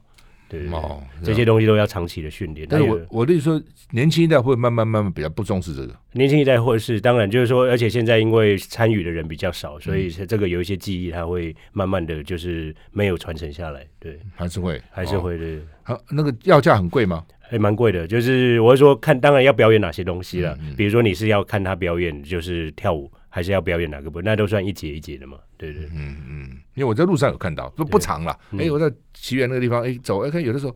[0.49, 2.67] 对，对，对，哦，这些东西都要长期的训练。
[2.69, 5.93] 但是我我的意思说，年轻一代会慢慢慢慢比较不重视这个。
[6.13, 13.85] 年轻一代或者是当然就是说，而且现在因为参与的人比较少，所以这个有一些记忆，它会慢慢的就是没有传承下来。
[13.99, 15.45] 对，还是会，还是会的。
[15.83, 17.25] 好，那个要价很贵吗？
[17.49, 18.05] 还蛮贵的。
[18.05, 20.53] 就是我是说，看当然要表演哪些东西了。
[20.61, 23.09] 嗯嗯，比如说你是要看他表演，就是跳舞。
[23.37, 30.75] 还是要表演哪个部分，那都算一节一节的嘛，对对，嗯嗯，因为我在路上有看到，不不长了，哎、欸，我在奇缘那个地方，哎、欸，走，哎，看有的时候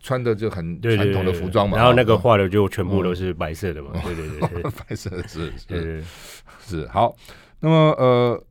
[0.00, 6.04] 穿的就很传统的服装嘛，然后那个画的就全部都是白色的嘛，对对对， 白色的是是。
[6.60, 7.12] 是好，
[7.58, 8.44] 那么呃。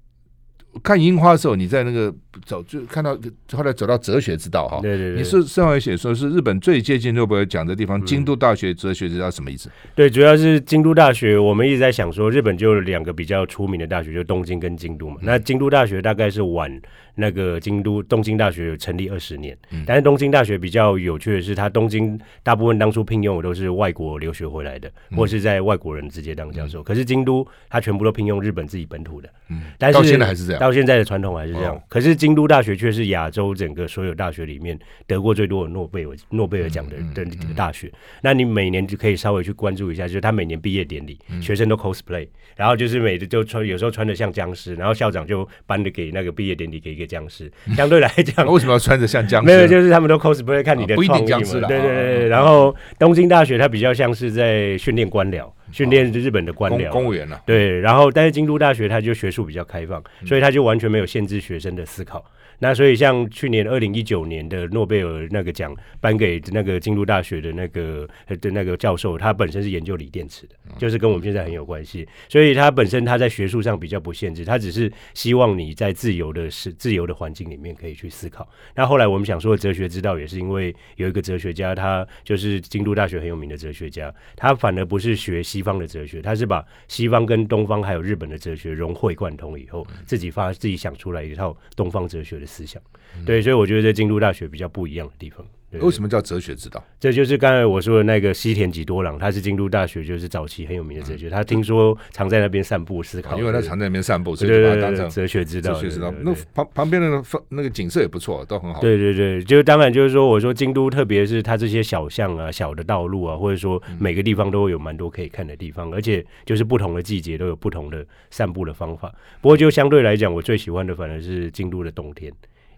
[0.81, 2.13] 看樱花的时候，你在那个
[2.45, 3.17] 走就看到，
[3.51, 4.79] 后来走到哲学之道哈。
[4.81, 5.17] 对对对。
[5.17, 9.69] 你是上回写说是日本最接近诺贝尔奖的地方，京都大学哲学之道什么意思？
[9.93, 11.37] 对，主要是京都大学。
[11.37, 15.17] 我们一直在想说，日本就有两个比较出名的大学，就东京跟京都嘛。
[15.21, 16.81] 那京都大学大概是晚
[17.15, 26.81] 那个京都东京大学成立二十年，但是东京大学比较有趣的是，它东京大部分当初聘用的都是外国留学回来的，或是在外国人直接当教授。
[26.81, 29.29] 可是京都它全部都聘用日本自己本土的。
[29.49, 30.59] 嗯，但是到现在还是这样。
[30.59, 37.91] 到现在的传统还是这样，可是京都大学却是亚洲整个所有大学里面得过最多的诺贝尔诺贝尔奖的的大学。
[38.21, 47.51] 那你每年就可以稍微去关注一下，就是他每年毕业典礼，学生都 cosplay，然后就是每就穿，有时候穿的像僵尸，然后校长就颁的给那个毕业典礼给一个僵尸。
[47.75, 49.45] 相对来讲，为什么要穿着像僵尸？
[49.51, 51.67] 没有，就是他们都 cosplay 看你的创意嘛。
[51.67, 55.47] 对对对，然后东京大学它比较像是在训练官僚。
[55.71, 62.23] 训练日本的官僚、公务员了，对，然后但是京都大学它就学术比较开放，所以它就完全没有限制学生的思考。
[62.59, 68.07] 那所以像去年二零一九年的诺贝尔那个奖颁给那个京都大学的那个
[68.39, 72.07] 的那个教授，他本身是研究锂电池的，就是跟我们现在很有关系。
[72.29, 78.47] 所以他本身他在学术上比较不限制，他只是希望你在自由的是自由的环境里面可以去思考。
[78.75, 92.81] 那后来我们想说哲学之道，也是因为有一个哲学家，他就是京都大学很有名的哲学家，他反而不是学西方的哲学，他是把西方跟东方还有日本的哲学融会贯通以后，自己发自己想出来一套东方哲学思想，
[93.25, 95.45] 对，所以我觉得在京都大学比较不一样的地方。
[95.81, 96.83] 为什么叫哲学之道？
[96.99, 101.31] 这就是刚才我说的那个西田几多郎，他是京都大学就是早期很有名的哲学。
[101.31, 105.73] 他听说常在那边散步思考，因为他常在那边散步，所以就把它当成哲学之道。
[105.73, 108.79] 哲学之道，那旁旁边的那个景色也不错，都很好。
[108.81, 119.11] 对对对，就当然就是说，我说京都，特别是它这些小巷啊、小的道路啊，或者说每个地方都有蛮多可以看的地方，而且就是不同的季节都有不同的散步的方法。
[119.41, 122.31] 不过就相对来讲，我最喜欢的反而是京都的冬天。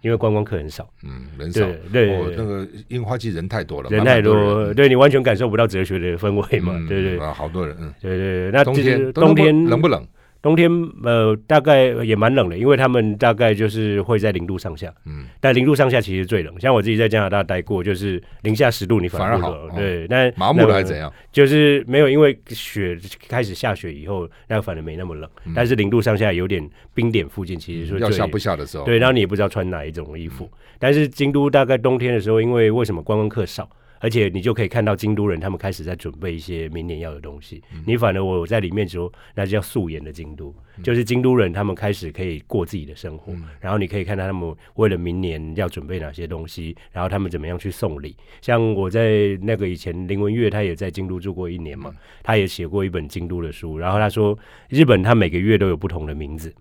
[0.06, 10.08] 因为观光客很少，嗯，人少，对，那个樱花季人太多了，人太多，对，你完全感受不到哲学的氛围嘛，对对，啊，好多人，嗯，对对，那冬天冬天冷不冷？
[10.45, 10.69] 冬天
[11.03, 16.60] 呃，大概也蛮冷的，因为他们大概就是会在零度上下，嗯，但零度上下其实最冷。
[16.60, 21.12] 像我自己在加拿大待过，就是零下十度，你反而好，对，但麻木了还是怎样？
[21.31, 22.95] 就是没有，因为雪
[23.27, 25.27] 开始下雪以后，那个反而没那么冷。
[25.55, 30.47] 但是零度上下有点冰点附近，其实说要下不下的时候，对，然后你也不知道穿哪一种衣服。
[30.77, 33.67] 但是京都大概冬天的时候，因为为什么观光客少？
[34.06, 37.63] 而且你就可以看到京都人他们开始在准备一些明年要的东西。
[37.74, 48.15] 嗯、你反而我在里面说，那叫素颜的京都，嗯、就是京都人他们开始可以过自己的生活，嗯、然后你可以看到他们为了明年要准备哪些东西，然后他们怎么样去送礼。
[48.41, 54.38] 像我在那个以前林文月他也在京都住过一年嘛，嗯、他也写过一本京都的书，然后他说
[54.70, 56.54] 日本他每个月都有不同的名字，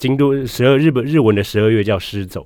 [0.00, 2.44] 京都十二日本日文的十二月叫失走。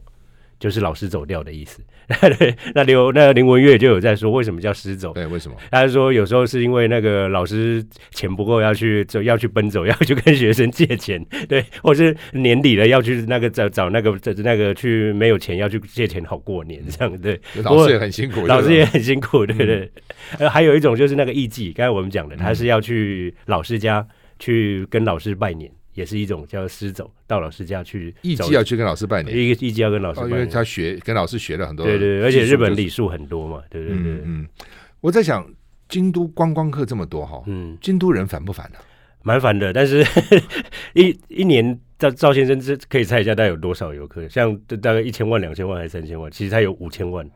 [0.58, 1.82] 就是老师走掉的意思。
[2.72, 5.12] 那刘那林文月就有在说，为什么叫师走？
[5.12, 5.56] 对，为什么？
[5.72, 17.40] 他说有时候是因为那个老师钱不够，要去走，要去奔走， 要去跟学生借钱，对，或是年底了要去那个找找那个那个去没有钱要去借钱好过年这样，对。
[17.64, 19.92] 老师也很辛苦，老师也很辛苦，对对，对。
[20.38, 24.06] 呃、嗯，还有一种就是那个艺妓，刚才我们讲的，他是要去老师家
[24.38, 25.68] 去跟老师拜年。
[25.96, 28.14] 也是一种叫师走，到老师家去。
[28.22, 31.84] 艺伎要去跟老师拜年，一个艺伎要跟老师拜年，哦，因为他学跟老师学了很多。
[31.84, 34.22] 对对，而且日本礼数很多嘛，对对对。
[34.24, 34.46] 嗯，
[35.00, 35.44] 我在想，
[35.88, 38.78] 京都观光客这么多哈，嗯，京都人烦不烦呢？
[39.22, 40.06] 蛮烦的，但是
[40.94, 41.80] 一一年。
[41.98, 44.28] 赵赵先生，这可以猜一下，大概有多少游客？
[44.28, 46.30] 像大概一千万、两千万还是三千万？
[46.30, 47.26] 其实他有五千万。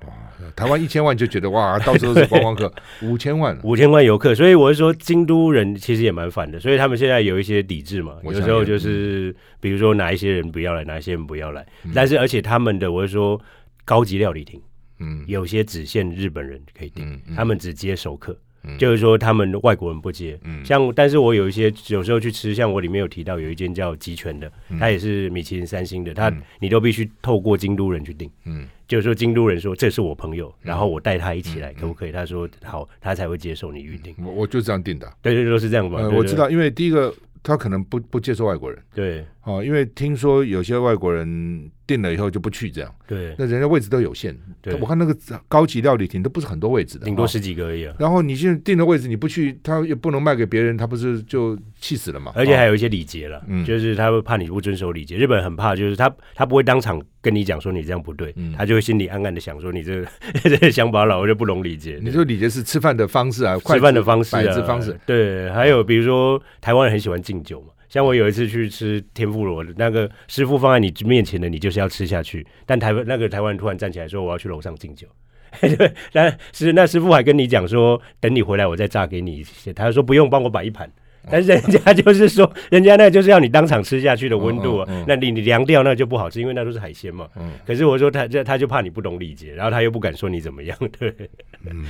[0.54, 2.70] 台湾一千万就觉得哇， 到处都是观光客，
[3.02, 4.34] 五千万，五千万游客。
[4.34, 6.60] 所以我是说，京都人其实也蛮烦的。
[6.60, 11.66] 所以他们现在有一些抵制嘛，有时候就是比如说哪一些人不要来，哪一些人不要来。
[11.84, 13.40] 嗯、但是而且他们的我是说，
[13.86, 14.60] 高级料理厅，
[14.98, 18.36] 嗯，有些只限日本人可以订，他们只接熟客。
[18.78, 32.12] 就是说，他们外国人不接，嗯、像但是我有一些有时候去吃，像我里面有提到有一间叫集权的，嗯、他也是米其林三星的，他、嗯、你都必须透过京都人去订，嗯，就是说京都人说这是我朋友，嗯、然后我带他一起来，可不可以？
[32.12, 34.14] 他说好，他才会接受你预定。
[34.18, 36.00] 我我就这样定的，对对，都是这样吧。
[36.08, 41.70] 我知道，因为第一个他可能不不接受外国人，对，哦，因为听说有些外国人。
[41.90, 44.32] 订了以后就不去，这样对，那人家位置都有限。
[44.62, 45.12] 对，我看那个
[45.48, 47.82] 高级料理厅都不是很多位置的，顶多十几个而已。
[47.98, 52.30] 然后你现在订的位置你不去，他也不能卖给别人，他不是就气死了吗？
[52.36, 55.16] 而且还有一些礼节了，嗯就是他会怕你不遵守礼节。
[55.16, 60.00] 日本很怕，就是他他不会当场跟你讲说你这样不对，他就会心里暗暗的想说你 这
[60.58, 61.98] 个乡巴佬就不懂礼节。
[62.00, 64.96] 你说礼节是吃饭的方式啊，吃饭的方式啊，方式。
[65.04, 67.72] 对，还有比如说台湾人很喜欢敬酒嘛。
[67.90, 72.46] 像我有一次去吃天妇罗，那个师傅放在你面前的，你就是要吃下去。
[72.64, 75.06] 但台湾那个台湾人突然站起来说：“我要去楼上敬酒。”
[75.60, 80.90] 对，但是那师傅还跟你讲说：“等你回来，我再炸给你一些。”他说：“不用，帮我摆一盘。”
[81.30, 87.28] 但是人家就是说，人家那就是要你当场吃下去的温度那你你凉掉那就不好吃，因为那都是海鲜嘛。
[87.36, 91.12] 嗯、可是我说他这他就怕你不懂礼节，然后他又不敢说你怎么样，对。
[91.66, 91.84] 嗯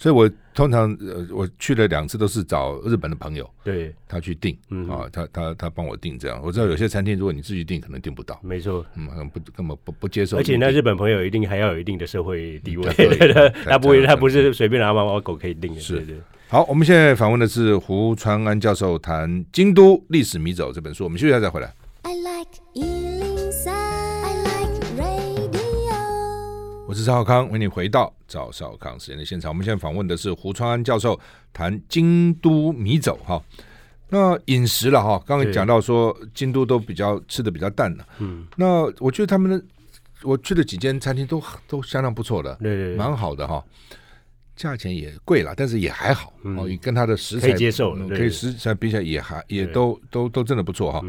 [0.00, 6.40] 所以，我通常呃，我去了两次，都是找日本的朋友，对，他去订，嗯、啊，他他他帮我订这样。
[6.42, 8.40] 我知道有些餐厅，如果你自己订，可能订不到。
[8.42, 10.38] 没错，嗯，不根本不不接受。
[10.38, 12.90] 而且那日本朋友一定还要有一定的社会地位，
[13.68, 15.80] 他不会，他不是随便拿猫猫狗可以订的。
[15.80, 16.14] 是的。
[16.48, 21.04] 好，我们现在访问的是胡传安教授，谈《京都历史迷走》这本书。
[21.04, 21.70] 我们休息一下再回来。
[22.02, 22.59] I like
[26.90, 29.48] 我是赵少康，为你回到赵少康时间的现场。
[29.48, 31.16] 我们现在访问的是胡川安教授，
[31.52, 33.40] 谈京都米走哈。
[34.08, 38.04] 那饮食了哈，刚刚讲到说京都都比较吃的比较淡了。
[38.18, 39.64] 嗯，那我觉得他们的
[40.22, 43.64] 我去了几间餐厅都都相当不错的，对，对，蛮好的哈。
[44.56, 51.00] 价钱也贵了，但是也还好哦，跟他的食材可以接受，可以食材比起来也还也都都都真的不错哈。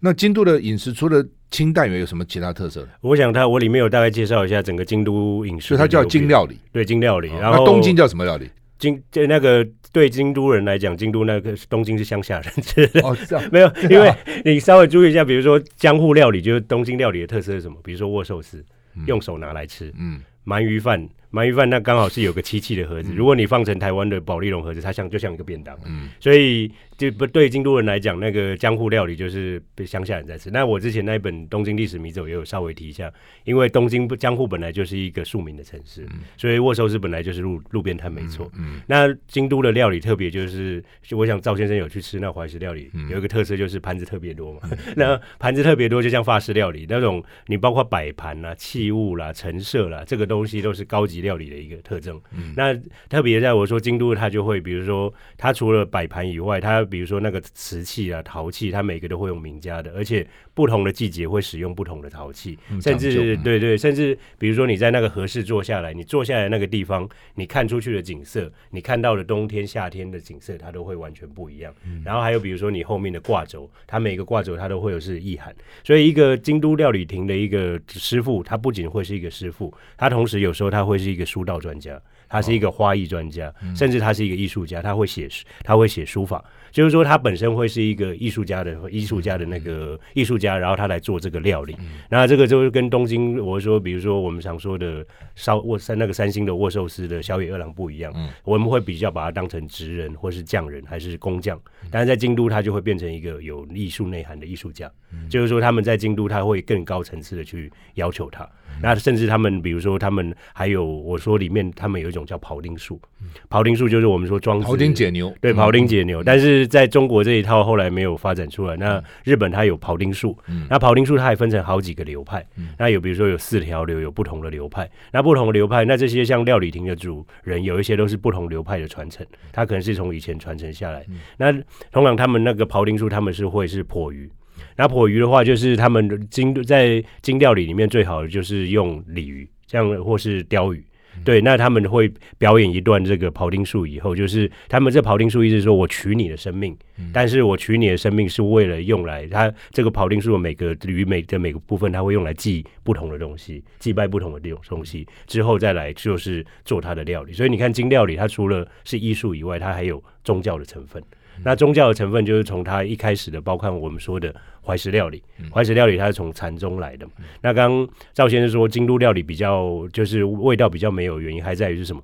[0.00, 2.88] 那京都的饮食除了清淡，有什么其他特色？
[3.00, 7.28] 我想它我里面有大概介绍一下整个京都饮食，所以它叫京料理，对，京料理。
[7.40, 8.48] 然后东京叫什么料理？
[8.78, 13.00] 京就那个对京都人来讲，京都那个东京是乡下人吃的。
[13.06, 14.10] 哦，是啊， 没有，因为
[14.42, 17.76] 你稍微注意一下，比如说江户料理，就是东京料理的特色是什么？
[17.84, 18.64] 比如说握寿司，
[19.06, 21.06] 用手拿来吃，嗯，鳗鱼饭。
[21.32, 26.68] 鳗鱼饭那刚好是有个漆器的盒子，如果你放成台湾的保利龙盒子，它像就像一个便当，嗯，所以
[27.00, 30.50] 就不对京都人来讲，那个江户料理就是被乡下人在吃。
[30.50, 33.10] 那我之前那一本《东京历史迷走》也有稍微提一下，
[33.44, 38.52] 因为东京江户本来就是一个庶民的城市，所以握寿司本来就是路路边摊没错。
[38.58, 44.60] 嗯，那京都的料理特别就是，就我想赵先生有去吃那怀石料理，有一个特色就是盘子特别多嘛。
[44.94, 71.72] 那盘子特别多，就像法式料理那种，你包括摆盘啦、器物啦、陈设啦，这个东西都是高级料理的一个特征，嗯、那特别在我说京都，它就会比如说，它除了摆盘以外，它比如说那个瓷器啊、陶器，它每个都会用名家的，而且不同的季节会使用不同的陶器，嗯、甚至对，对对，甚至比如说你在那个合适坐下来，你坐下来那个地方，你看出去的景色，你看到的冬天、夏天的景色，它都会完全不一样。
[71.84, 85.28] 嗯、然后还有比如说你后面的挂轴，它每个挂轴它都会有是意涵，所以一个京都料理亭的一个师傅，他不仅会是一个师傅，他同时有时候他会是一个书道专家，他是一个花艺专家，甚至他是一个艺术家，他会写
[85.64, 86.42] 他会写书法。
[86.70, 91.76] 就是说，他本身会是一个艺术家的艺术家的那个艺术家，然后他来做这个料理。
[92.08, 98.14] 那这个就是跟东京，我说，比如说我们常说的烧握三那个三星的握寿司的小野二郎不一样。
[98.44, 101.60] 我们会比较把它当成职人，或是匠人，还是工匠。
[101.90, 104.88] 但是在京都，他就会变成一个有艺术内涵的艺术家。
[105.28, 108.48] 就是说，他们在京都，他会更高层次的去要求他。
[108.80, 113.00] 那甚至他们，比如说他们还有我说里面，他们有一种叫庖丁术。
[113.48, 116.22] 庖丁术就是我们说庄子庖丁解牛，对，庖丁解牛。
[116.24, 118.76] 但是在中国这一套后来没有发展出来。
[118.76, 120.36] 那日本它有庖丁术，
[120.68, 122.46] 那庖丁术它还分成好几个流派。
[122.78, 124.90] 那有比如说有四条流，有不同的流派。
[125.12, 131.04] 那不同的流派，那这些像料理亭的主人，有一些都是不同流派的传承，它可能是从以前传承下来。
[131.36, 131.52] 那
[131.90, 134.30] 通常他们那个庖丁术，他们是会是剖鱼。
[134.76, 140.84] 那剖鱼的话，就是他们京在精料理里面最好的就是用鲤鱼，这样或是鲷鱼。
[141.24, 146.76] 对，那他们会表演一段这个庖丁术以后，就是他们这庖丁术意思是说我取你的生命，
[147.12, 157.32] 但是我取你的生命是为了用来，它这个庖丁术的每个鱼每的每个部分，它会用来祭不同的东西，祭拜不同的这种东西，之后再来就是做它的料理。
[157.32, 161.02] 所以你看金料理，它除了是艺术以外，它还有宗教的成分。
[161.42, 167.12] 那宗教的成分就是从它一开始的，包括我们说的怀石料理，怀石料理它是从禅宗来的嘛。
[167.42, 172.02] 那刚刚赵先生说京都料理比较就是味道比较没有原因，还在于是什么？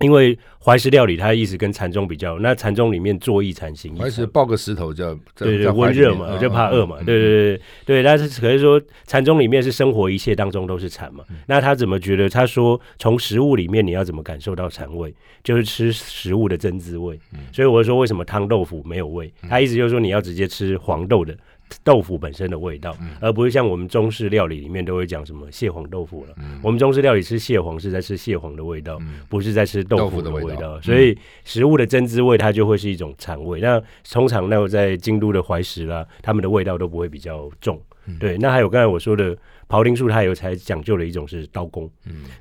[0.00, 8.02] 因为怀石料理，它的意思跟禅宗比较，那禅宗里面坐意禅行，怀石抱个石头叫对对温热嘛，就怕饿嘛，对对对对。
[8.02, 12.28] 但是可是说禅宗里面是生活一切当中都是禅嘛，那他怎么觉得？
[12.28, 17.16] 他说从食物里面你要怎么感受到禅味，就是吃食物的真滋味。
[17.52, 19.32] 所以我说为什么汤豆腐没有味？
[19.48, 21.36] 他意思就是说你要直接吃黄豆的。
[21.82, 26.34] 豆腐本身的味道，而不是像我们中式料理里面都会讲什么蟹黄豆腐了。
[26.62, 30.80] 我们中式料理吃蟹黄是在吃蟹黄的味道，不是在吃豆腐的味道。
[30.80, 33.60] 所以食物的真滋味它就会是一种禅味。
[33.60, 37.80] 那通常那在京都的怀石啦，他们的味道都不会比较重。
[38.18, 39.36] 对，那还有刚才我说的
[39.68, 41.90] 庖丁术，它有才讲究的一种是刀工。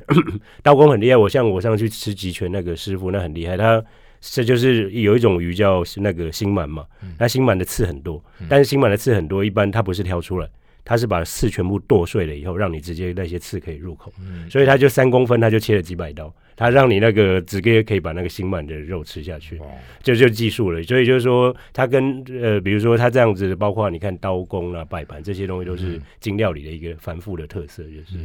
[0.63, 1.17] 刀工很厉害。
[1.17, 3.83] 我像我上去吃吉全那个师傅，那很厉害，他。
[4.21, 6.85] 这就是有一种鱼叫那个星鳗嘛，
[7.17, 10.47] 那星鳗的刺很多，但是星鳗的刺很多，一般它不是挑出来，
[10.85, 14.13] 它是把刺全部剁碎了以后，让你直接那些刺可以入口，
[14.49, 19.59] 所以它就三公分，它就切了几百刀，它让你那个直接可以把那个星鳗的肉吃下去，
[20.03, 20.83] 就就技术了。
[20.83, 28.17] 所以就是说，它跟呃，比如说它这样子，包括你看刀工啊、摆盘这些东西，都是精料理的一个繁复的特色，就是。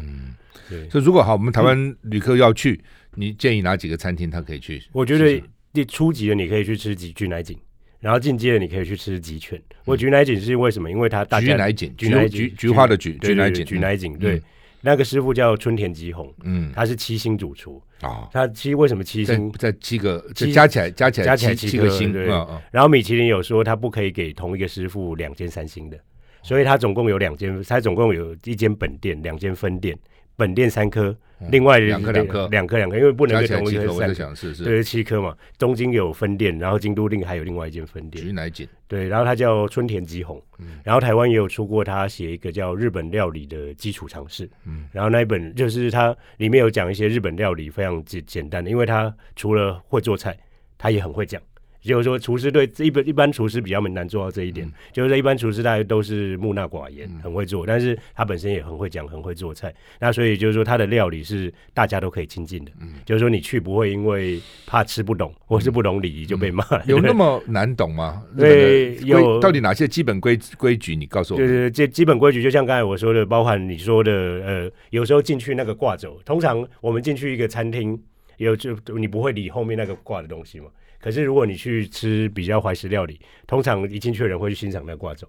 [0.69, 0.87] 对。
[0.91, 2.79] 所以如果好，我们台湾旅客要去，
[3.15, 4.83] 你建议哪几个餐厅他可以去？
[4.93, 5.43] 我觉得。
[5.85, 7.57] 初级的你可以去吃菊菊乃井，
[8.01, 9.61] 然后进阶的你可以去吃吉犬。
[9.85, 10.91] 我菊乃井是为什么？
[10.91, 14.19] 因为它大菊乃井，菊乃菊菊花的菊，菊乃井，菊乃井。
[14.19, 14.41] 对，
[14.81, 18.29] 那个师傅叫春田吉弘，嗯，他是七星主厨啊。
[18.33, 19.51] 他七为什么七星？
[19.53, 22.13] 在七个，加起来加起来加起来七个星。
[22.13, 22.27] 对，
[22.71, 25.99] 然后米其林有说他不可以给同一个师傅两间三星的，
[26.43, 29.99] 所以他总共有两间，他总共有一间本店，两间分店。
[30.37, 31.17] 本店三颗，
[31.51, 32.47] 另外两颗两颗。
[32.49, 35.35] 两颗两颗，因为不能给同一个三颗，对，七颗嘛。
[35.59, 38.25] 东京有分店，然后京都另还有另外一间分店。
[38.25, 40.41] 菊乃井，对，然后他叫春田吉弘，
[40.85, 50.37] 然后台湾也有出过他写一个叫日本料理的基础常识，嗯，然后那一本就是他里面有讲一些日本料理非常简简单的，因为他除了会做菜，
[50.77, 51.41] 他也很会讲。
[51.87, 54.67] 就是说，厨师对一般一般厨师比较难做到这一点。
[54.67, 59.73] 嗯、就是说，一般厨师大家都是木讷寡言，嗯、很会做，但是他本身也很会讲，很会做菜。
[60.01, 62.73] 那所以就是说，他的料理是大家都可以亲近的。
[62.81, 66.65] 嗯、就是说，你去不会因为怕吃不懂，或是不懂礼仪就被骂。
[66.87, 68.23] 有那么难懂吗？
[68.37, 70.97] 对，有到底哪些基本规规矩？
[70.97, 71.39] 你告诉我。
[71.39, 77.97] 就是这基本规矩，就像刚才我说的，包含你说的，呃，有时候进去那个挂轴，通常我们进去一个餐厅，
[78.39, 80.67] 有就你不会理后面那个挂的东西嘛。
[81.01, 85.29] 可是如果你去吃比较怀石料理，通常一进去的人会去欣赏那个挂轴，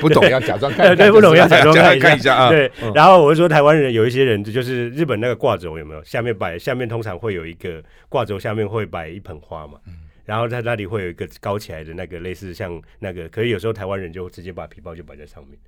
[0.00, 2.48] 不懂要假装看， 对，不懂要假装看 一下啊。
[2.48, 6.02] 对，嗯、然后我就说台湾人有一些人，就是日本那个挂轴有没有？
[6.04, 9.78] 下面摆下面通常会有一个挂轴，下面会摆一盆花嘛。
[9.86, 15.58] 嗯、然后在那里会有一个高起来的那个类似像那个，可是有时候台湾人就直接把皮包就摆在上面。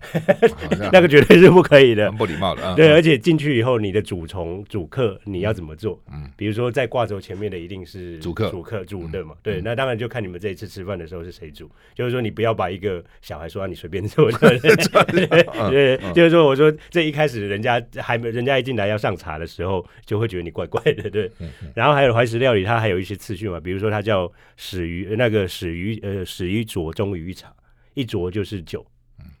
[0.92, 2.74] 那个绝对是不可以的，不礼貌的。
[2.74, 6.02] 对，而且进去以后，你的主从主客你要怎么做？
[6.10, 9.34] 嗯，比如说在挂轴前面的一定是主客，主客主的嘛。
[9.42, 11.70] 对，那当然就看你们这一次吃饭的时候是谁煮。
[11.94, 14.30] 就是说，你不要把一个小孩说让你随便做。
[14.40, 21.10] 对，就是说，我说这一开始人家还没，人家一进来要上茶的时候，就会觉得你怪怪的。
[21.10, 21.30] 对，
[21.74, 27.52] 然后还有怀石料理，它还有一些次序嘛，比如说它叫始于那个始于呃始于左中于茶，
[27.92, 28.84] 一浊就是酒。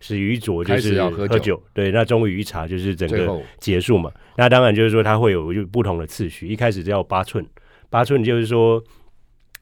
[0.00, 4.10] 始于浊就是要喝酒，对，那终于一茶就是整个结束嘛。
[4.36, 7.46] 那当然就是说它会有就不同的次序，一开始叫八寸，
[7.88, 8.82] 八寸就是说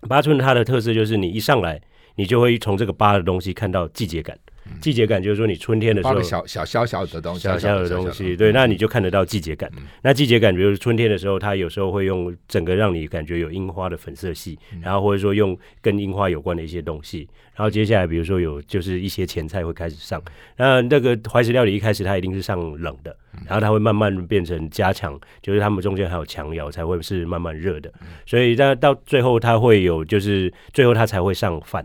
[0.09, 1.81] 八寸它的特色就是你一上来，
[2.17, 4.39] 你就会从这个八的东西看到季节感。
[4.81, 9.71] 季节感就是说，你春天的时候，小小小小的东西，小小的东西，对，那你就看得到季节感。
[10.03, 17.29] 那季节感，比如春天的时候，它有时候会用整个让你感觉有樱花的粉色系，然后或者说用跟樱花有关的一些东西。
[17.55, 20.23] 然后接下来，比如说有就是一些前菜会开始上。
[20.57, 23.17] 那那个怀石料理一开始它一定是上冷的，
[23.47, 27.93] 然后它会慢慢变成加强，就是他们中间还有强窑才会是慢慢热的。
[28.25, 31.85] 所以那到最后它会有，就是最后它才会上饭。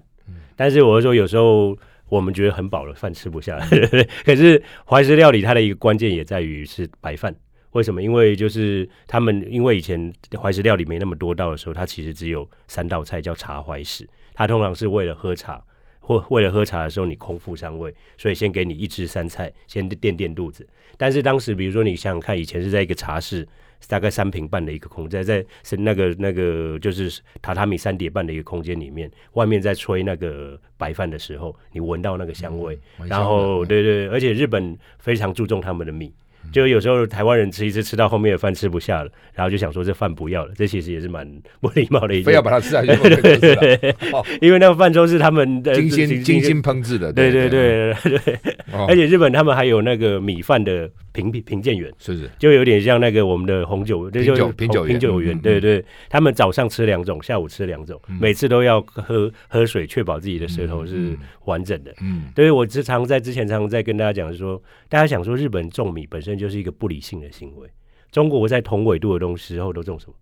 [0.55, 1.75] 但是我说有时候。
[2.13, 3.67] 我们觉得很饱了，饭吃不下来。
[4.23, 7.35] 可是怀石料理它的一个关键也在于是白饭。
[7.71, 8.03] 为什么？
[8.03, 14.07] 因为就是他们因为以前怀石料理没那么多道的时候，它其实只有三道菜叫茶怀石。
[14.35, 15.59] 它通常是为了喝茶，
[15.99, 20.67] 或为了喝茶的时候你空腹上位，所以先给你一汁三菜，先垫垫肚子。
[20.97, 23.47] 但是当时比如说你想想看，以前是在一个茶室。
[23.87, 27.09] 大概三平半的一个空间，在是那个那个就是
[27.41, 36.13] 榻榻米三叠半的一个空间里面，外面在吹那个白饭的时候，你闻到那个香味，嗯、然后对，对对，而且日本非常注重他们的米。
[36.51, 41.25] 就有时候台湾人吃一次吃到后面的饭吃不下了，然后就想说这饭不要了，这其实也是蛮
[41.61, 42.25] 不礼貌的一件。
[42.25, 43.95] 非要把它吃下去，对对对，
[44.41, 48.39] 因为那个饭粥是他们的精心精心烹制的，对对对对对。
[48.89, 55.83] 而且日本他们还有那个米饭的评评评鉴员，是是，就有点像那个我们的红酒，品酒品酒品酒员，对对。
[56.09, 61.93] 他们早上吃两种，下午吃两种，每次都要喝喝水，确保自己的舌头是完整的。
[62.01, 67.69] 嗯，所以我时常在之前常常在跟大家讲说，大家想说日本种米本身就是一个不理性的行为。
[68.11, 70.13] 中国在同纬度的东西时候都种什么？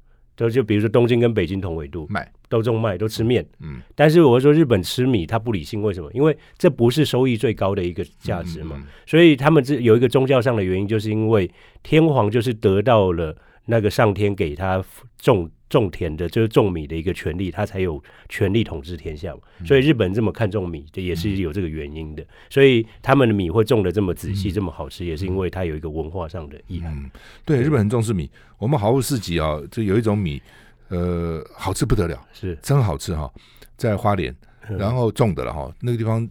[0.42, 3.46] 就就比如说东京跟北京同纬度，麦都种麦，都吃面。
[3.60, 6.10] 嗯，但是我说日本吃米，它不理性，为什么？
[6.14, 8.82] 因为这不是收益最高的一个价值嘛。
[9.06, 11.50] 所以他们这有一个宗教上的原因，就是因为
[11.84, 13.36] 天皇就是得到了
[13.66, 14.84] 那个上天给他
[15.18, 15.50] 种。
[15.72, 19.34] 种田的，就是种米的一个权利，他才有权利统治天下。
[19.66, 22.24] 所以日本这么看重米，这也是有这个原因的。
[22.50, 27.12] 所以他们的米会种的这么仔细，这么好吃，也是因为它有一个文化上的意涵。
[27.46, 28.30] 对，日本很重视米。
[28.58, 30.42] 我们毫无市集啊，就有一种米，
[30.90, 33.32] 呃，好吃不得了，是真好吃哈，
[33.78, 34.36] 在花莲，
[34.78, 36.28] 然后种的了哈，那个地方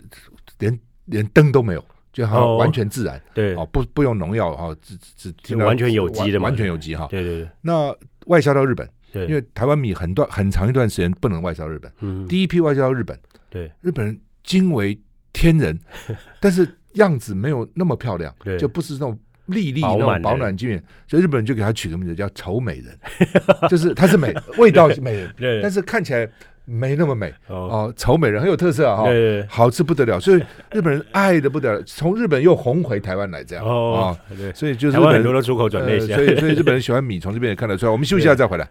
[0.58, 1.82] 连连灯都没有，
[2.12, 4.76] 就好像完全自然，对，哦，不不用农药哈，
[5.16, 7.08] 只只完全有机的嘛，完全有机哈。
[7.10, 7.48] 对对对。
[7.62, 8.86] 那外销到日本。
[9.12, 14.98] 对，因为台湾米很短很长一段时间不能外销日本，嗯，第一批外销到日本，对，日本人惊为
[15.32, 15.78] 天人，
[16.40, 22.98] 但是样子没有那么漂亮，对，就不是那种粒粒那种保暖均匀，所以日本人就给他取个名字叫丑美人，
[23.68, 25.28] 就是它是美， 味道是美
[25.62, 26.28] 但是看起来
[26.64, 27.34] 没那么美。
[27.48, 30.40] 哦，丑美人很有特色啊，对，好吃不得了，所以
[30.72, 37.92] 日本人爱的不得了，从日本又红回台湾来这样哦，对，所以就是台湾很多的出口转内销，所以所以日本人喜欢米，从这边也看得出来。
[37.92, 38.68] 我们休息一下再回来。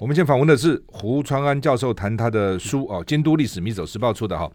[0.00, 4.50] 我们先访问的是胡传安教授，谈他的书哦，《京都历史迷走时报》出的哈。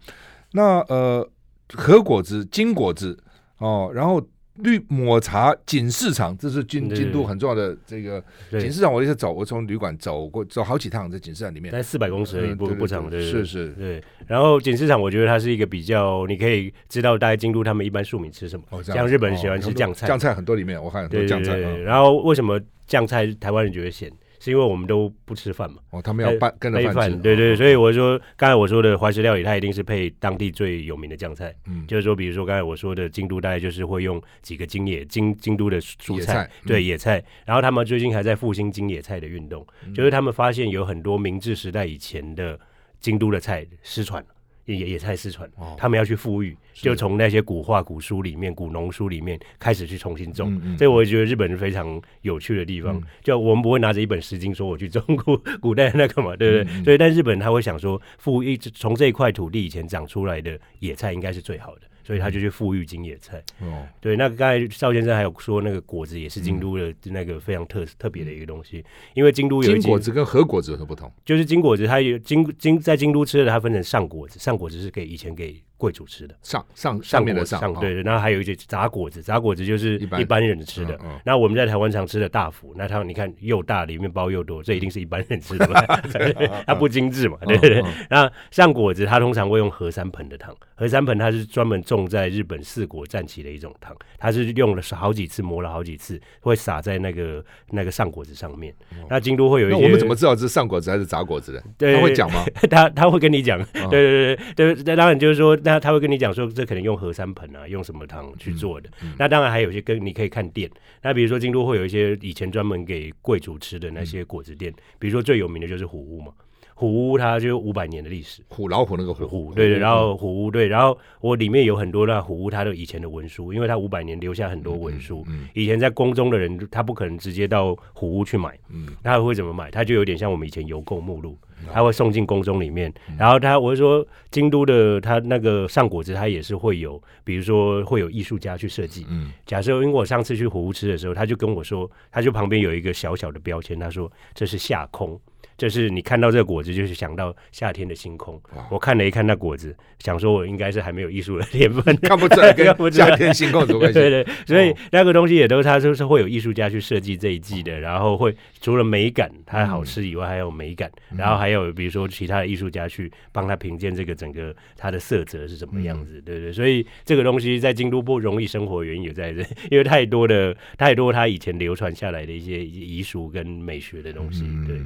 [0.52, 1.28] 那呃，
[1.74, 3.22] 核果子、金果子
[3.58, 4.22] 哦，然后
[4.56, 8.92] 绿抹茶锦市场，这是京京都很重要的这个锦市场。
[8.92, 14.02] 我一直走，我从旅馆走过走好几趟，在锦市场里面，在四百公尺不不长，对，是是，对。
[14.26, 18.82] 然后锦市场，我觉得它是一个比较，你可以知道大概京都他们一般庶民吃什么。
[18.82, 21.56] 像日本人喜欢吃酱菜，酱菜很多里面我看很多酱菜。
[21.58, 24.10] 然后为什么酱菜台湾人觉得咸？
[24.44, 25.78] 是因为我们都不吃饭嘛？
[25.88, 27.16] 哦，他们要拌跟着饭吃。
[27.16, 31.54] 对对，所以我说刚才我说的怀石料理，它一定是配当地最有名的酱菜。
[31.66, 37.24] 嗯，就是说，比如说刚才我说的京都，大概就是会用几个京野京京都的蔬菜，对野菜。
[37.46, 42.60] 然后他们最近还在复兴京野菜的运动，就是他们发现有很多明治时代以前的
[43.00, 44.28] 京都的菜失传了。
[44.66, 50.60] 野野菜失传，他们要去富裕，就从那些古画、古书里面、古农书里面开始去重新种。
[50.78, 53.00] 这我也觉得日本是非常有趣的地方。
[53.22, 56.84] 就我们不会拿着一本《诗经》说我去种古 古代那个嘛，对不对？
[56.84, 61.82] 所以，但日本人他会想说，富裕从这一块土地以前长出来的野菜应该是最好的。
[62.04, 63.42] 所以他就去富裕金野菜。
[63.60, 68.84] 哦，对，那刚才邵先生还有说，那个果子也是京都的那个非常特特别的一个东西，
[69.14, 71.10] 因为京都有金果子跟和果子有什么不同？
[71.24, 80.98] 就是金果子，它有金金在京都吃的，它分成上果子，上果子是给以前给贵族吃的，上上上面的上，上对对，然后还有一些炸果子，炸果子就是一般人吃的。
[81.26, 85.84] 那我们在台湾常吃的大福，那它你看又大，里面包又多，这一定是一般人吃的嘛？
[86.66, 87.36] 它不精致嘛？
[87.46, 87.84] 对对对。
[88.08, 98.74] 那上果子，它通常会用和山盆的糖，和山盆它是专门种在日本四国战旗的一种糖，它是用了好几次磨了好几次，会撒在那个那个上果子上面。
[99.10, 101.94] 那京都会有一些，我们怎么知道这是上果子还是炸果子的？
[101.94, 102.42] 他会讲吗？
[102.70, 108.88] 他他会跟你讲，对对对对，那当然就是说，那他会跟你讲说，这可能用和山盆啊，用什么汤去做的。
[109.02, 110.70] 嗯嗯、那当然还有一些跟你可以看店，
[111.02, 116.32] 那比如说京都会有一些以前专门给贵族吃的那些果子店，嗯、比如说最有名的就是虎屋嘛。
[116.76, 129.70] 虎屋它就五百年的历史，虎老虎那个虎，虎对对，然后虎屋对，然后我里面有很多那虎屋它的以前的文书，因为它五百年留下很多文书，嗯嗯、以前在宫中的人他不可能直接到虎屋去买，嗯，他会怎么买？
[129.70, 131.38] 他就有点像我们以前邮购目录，
[131.72, 145.20] 他会送进宫中里面，嗯、然后他我是说京都的他那个上果子，他也是会有，比如说会有艺术家去设计，嗯，假设因为我上次去虎屋吃的时候，他就跟我说，他就旁边有一个小小的标签，他说这是下空。
[145.56, 148.40] 就是你看到这个果子，就是想到夏天的星空。
[148.70, 153.94] 我看了一看那果子，想说我应该是还没有艺术的天分，看不出来 跟夏天星空有关系。
[154.00, 166.44] 对，对对，所以那个东西也都是他就是会有艺术家去设计这一季的，然后会除了美感它好吃以外，还有美感，嗯、然后还有比如说其他的艺术家去帮他评鉴这个整个它的色泽是什么样子，嗯、对，对。
[166.46, 166.52] 对。
[166.52, 174.80] 所以这个东西在京都不容易生活，原因也在这， 因为太多的太多他以前流传下来的一些遗俗跟美学的东西，对。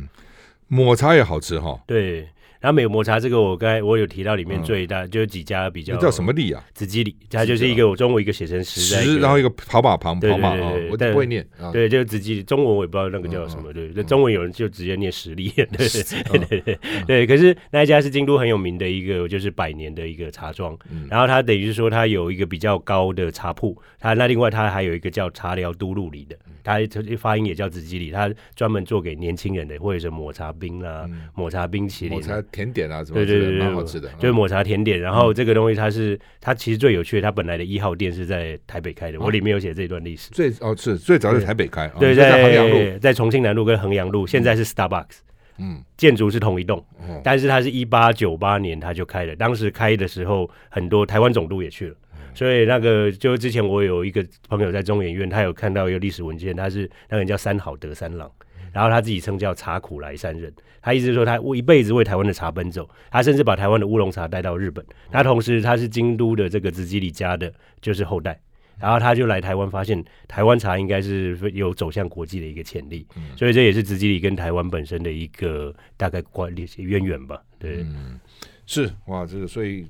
[0.69, 2.29] 抹茶也好吃哈，对。
[2.61, 6.63] 然后美抹茶这个，我刚才我有提到里面最大就是几家比较，叫什么力啊？
[6.75, 11.47] 紫吉里，它就是一个我中文一个写成十，然后一个跑马旁，跑马啊，我不会念。
[11.73, 17.27] 对，就是紫吉里，中文我也不知道那个叫什么，对，那中文有人就直接念十里， 对对对对对。
[17.27, 20.77] 可是那一家是京都很有名的一个，就是百年的一个茶庄，
[21.09, 26.79] 然后它等于是说它有一个比较高的茶铺，它那另外它还有一个叫茶寮都路里的，它
[27.17, 32.21] 发音也叫紫吉里，它专门做给年轻人的，或者是抹茶冰啦、抹茶冰淇淋。
[32.51, 35.01] 甜点啊，什么对对对，蛮好吃的，就是抹茶甜点。
[35.01, 40.31] 然后这个东西它是它其实最有趣的，它本来的一号店是在台北开的，我里面有写这段历史。
[40.31, 45.19] 最哦是最早在台北开，对，在衡阳路，在重庆南路跟衡阳路，现在是 Starbucks，
[45.59, 46.85] 嗯，建筑是同一栋，
[47.23, 51.97] 但是它是一八九八年它就开了，当时开的时候很多台湾总督也去了，
[52.35, 58.31] 所以那个就之前我有一个朋友在中研院，他有看到一个历史文件，他是那个人叫三好德三郎。
[58.73, 64.85] 然后他自己称叫茶苦来山人，他意思是说他一辈子为台湾的茶奔走，他甚至把台湾的乌龙茶带到日本。
[65.11, 68.39] 那同时他是京都的这个直吉里家的，就是后代。
[68.79, 73.05] 然后他就来台湾，发现台湾茶应该是有走向国际的一个潜力，
[73.37, 77.43] 所以这也是直吉里跟台湾本身的一个大概关联渊源吧。
[77.59, 78.21] 对，嗯，
[78.67, 79.87] 是哇，这个所以。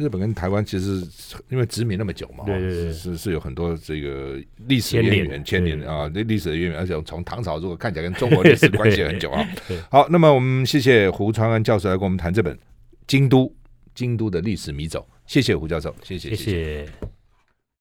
[0.00, 1.06] 日本跟台湾其实
[1.50, 5.78] 因为殖民那么久嘛，是是是有很多这个历史渊源、牵连。
[5.82, 9.46] 啊，这历史的渊源，而且从唐朝如果看起来跟中国历史关系很久啊。
[9.90, 12.56] 好，那么我们谢谢胡传安教授来跟我们谈这本
[13.06, 13.54] 《京都
[13.94, 16.34] 京都的历史迷走》，谢谢胡教授，谢谢。
[16.34, 17.19] 谢谢。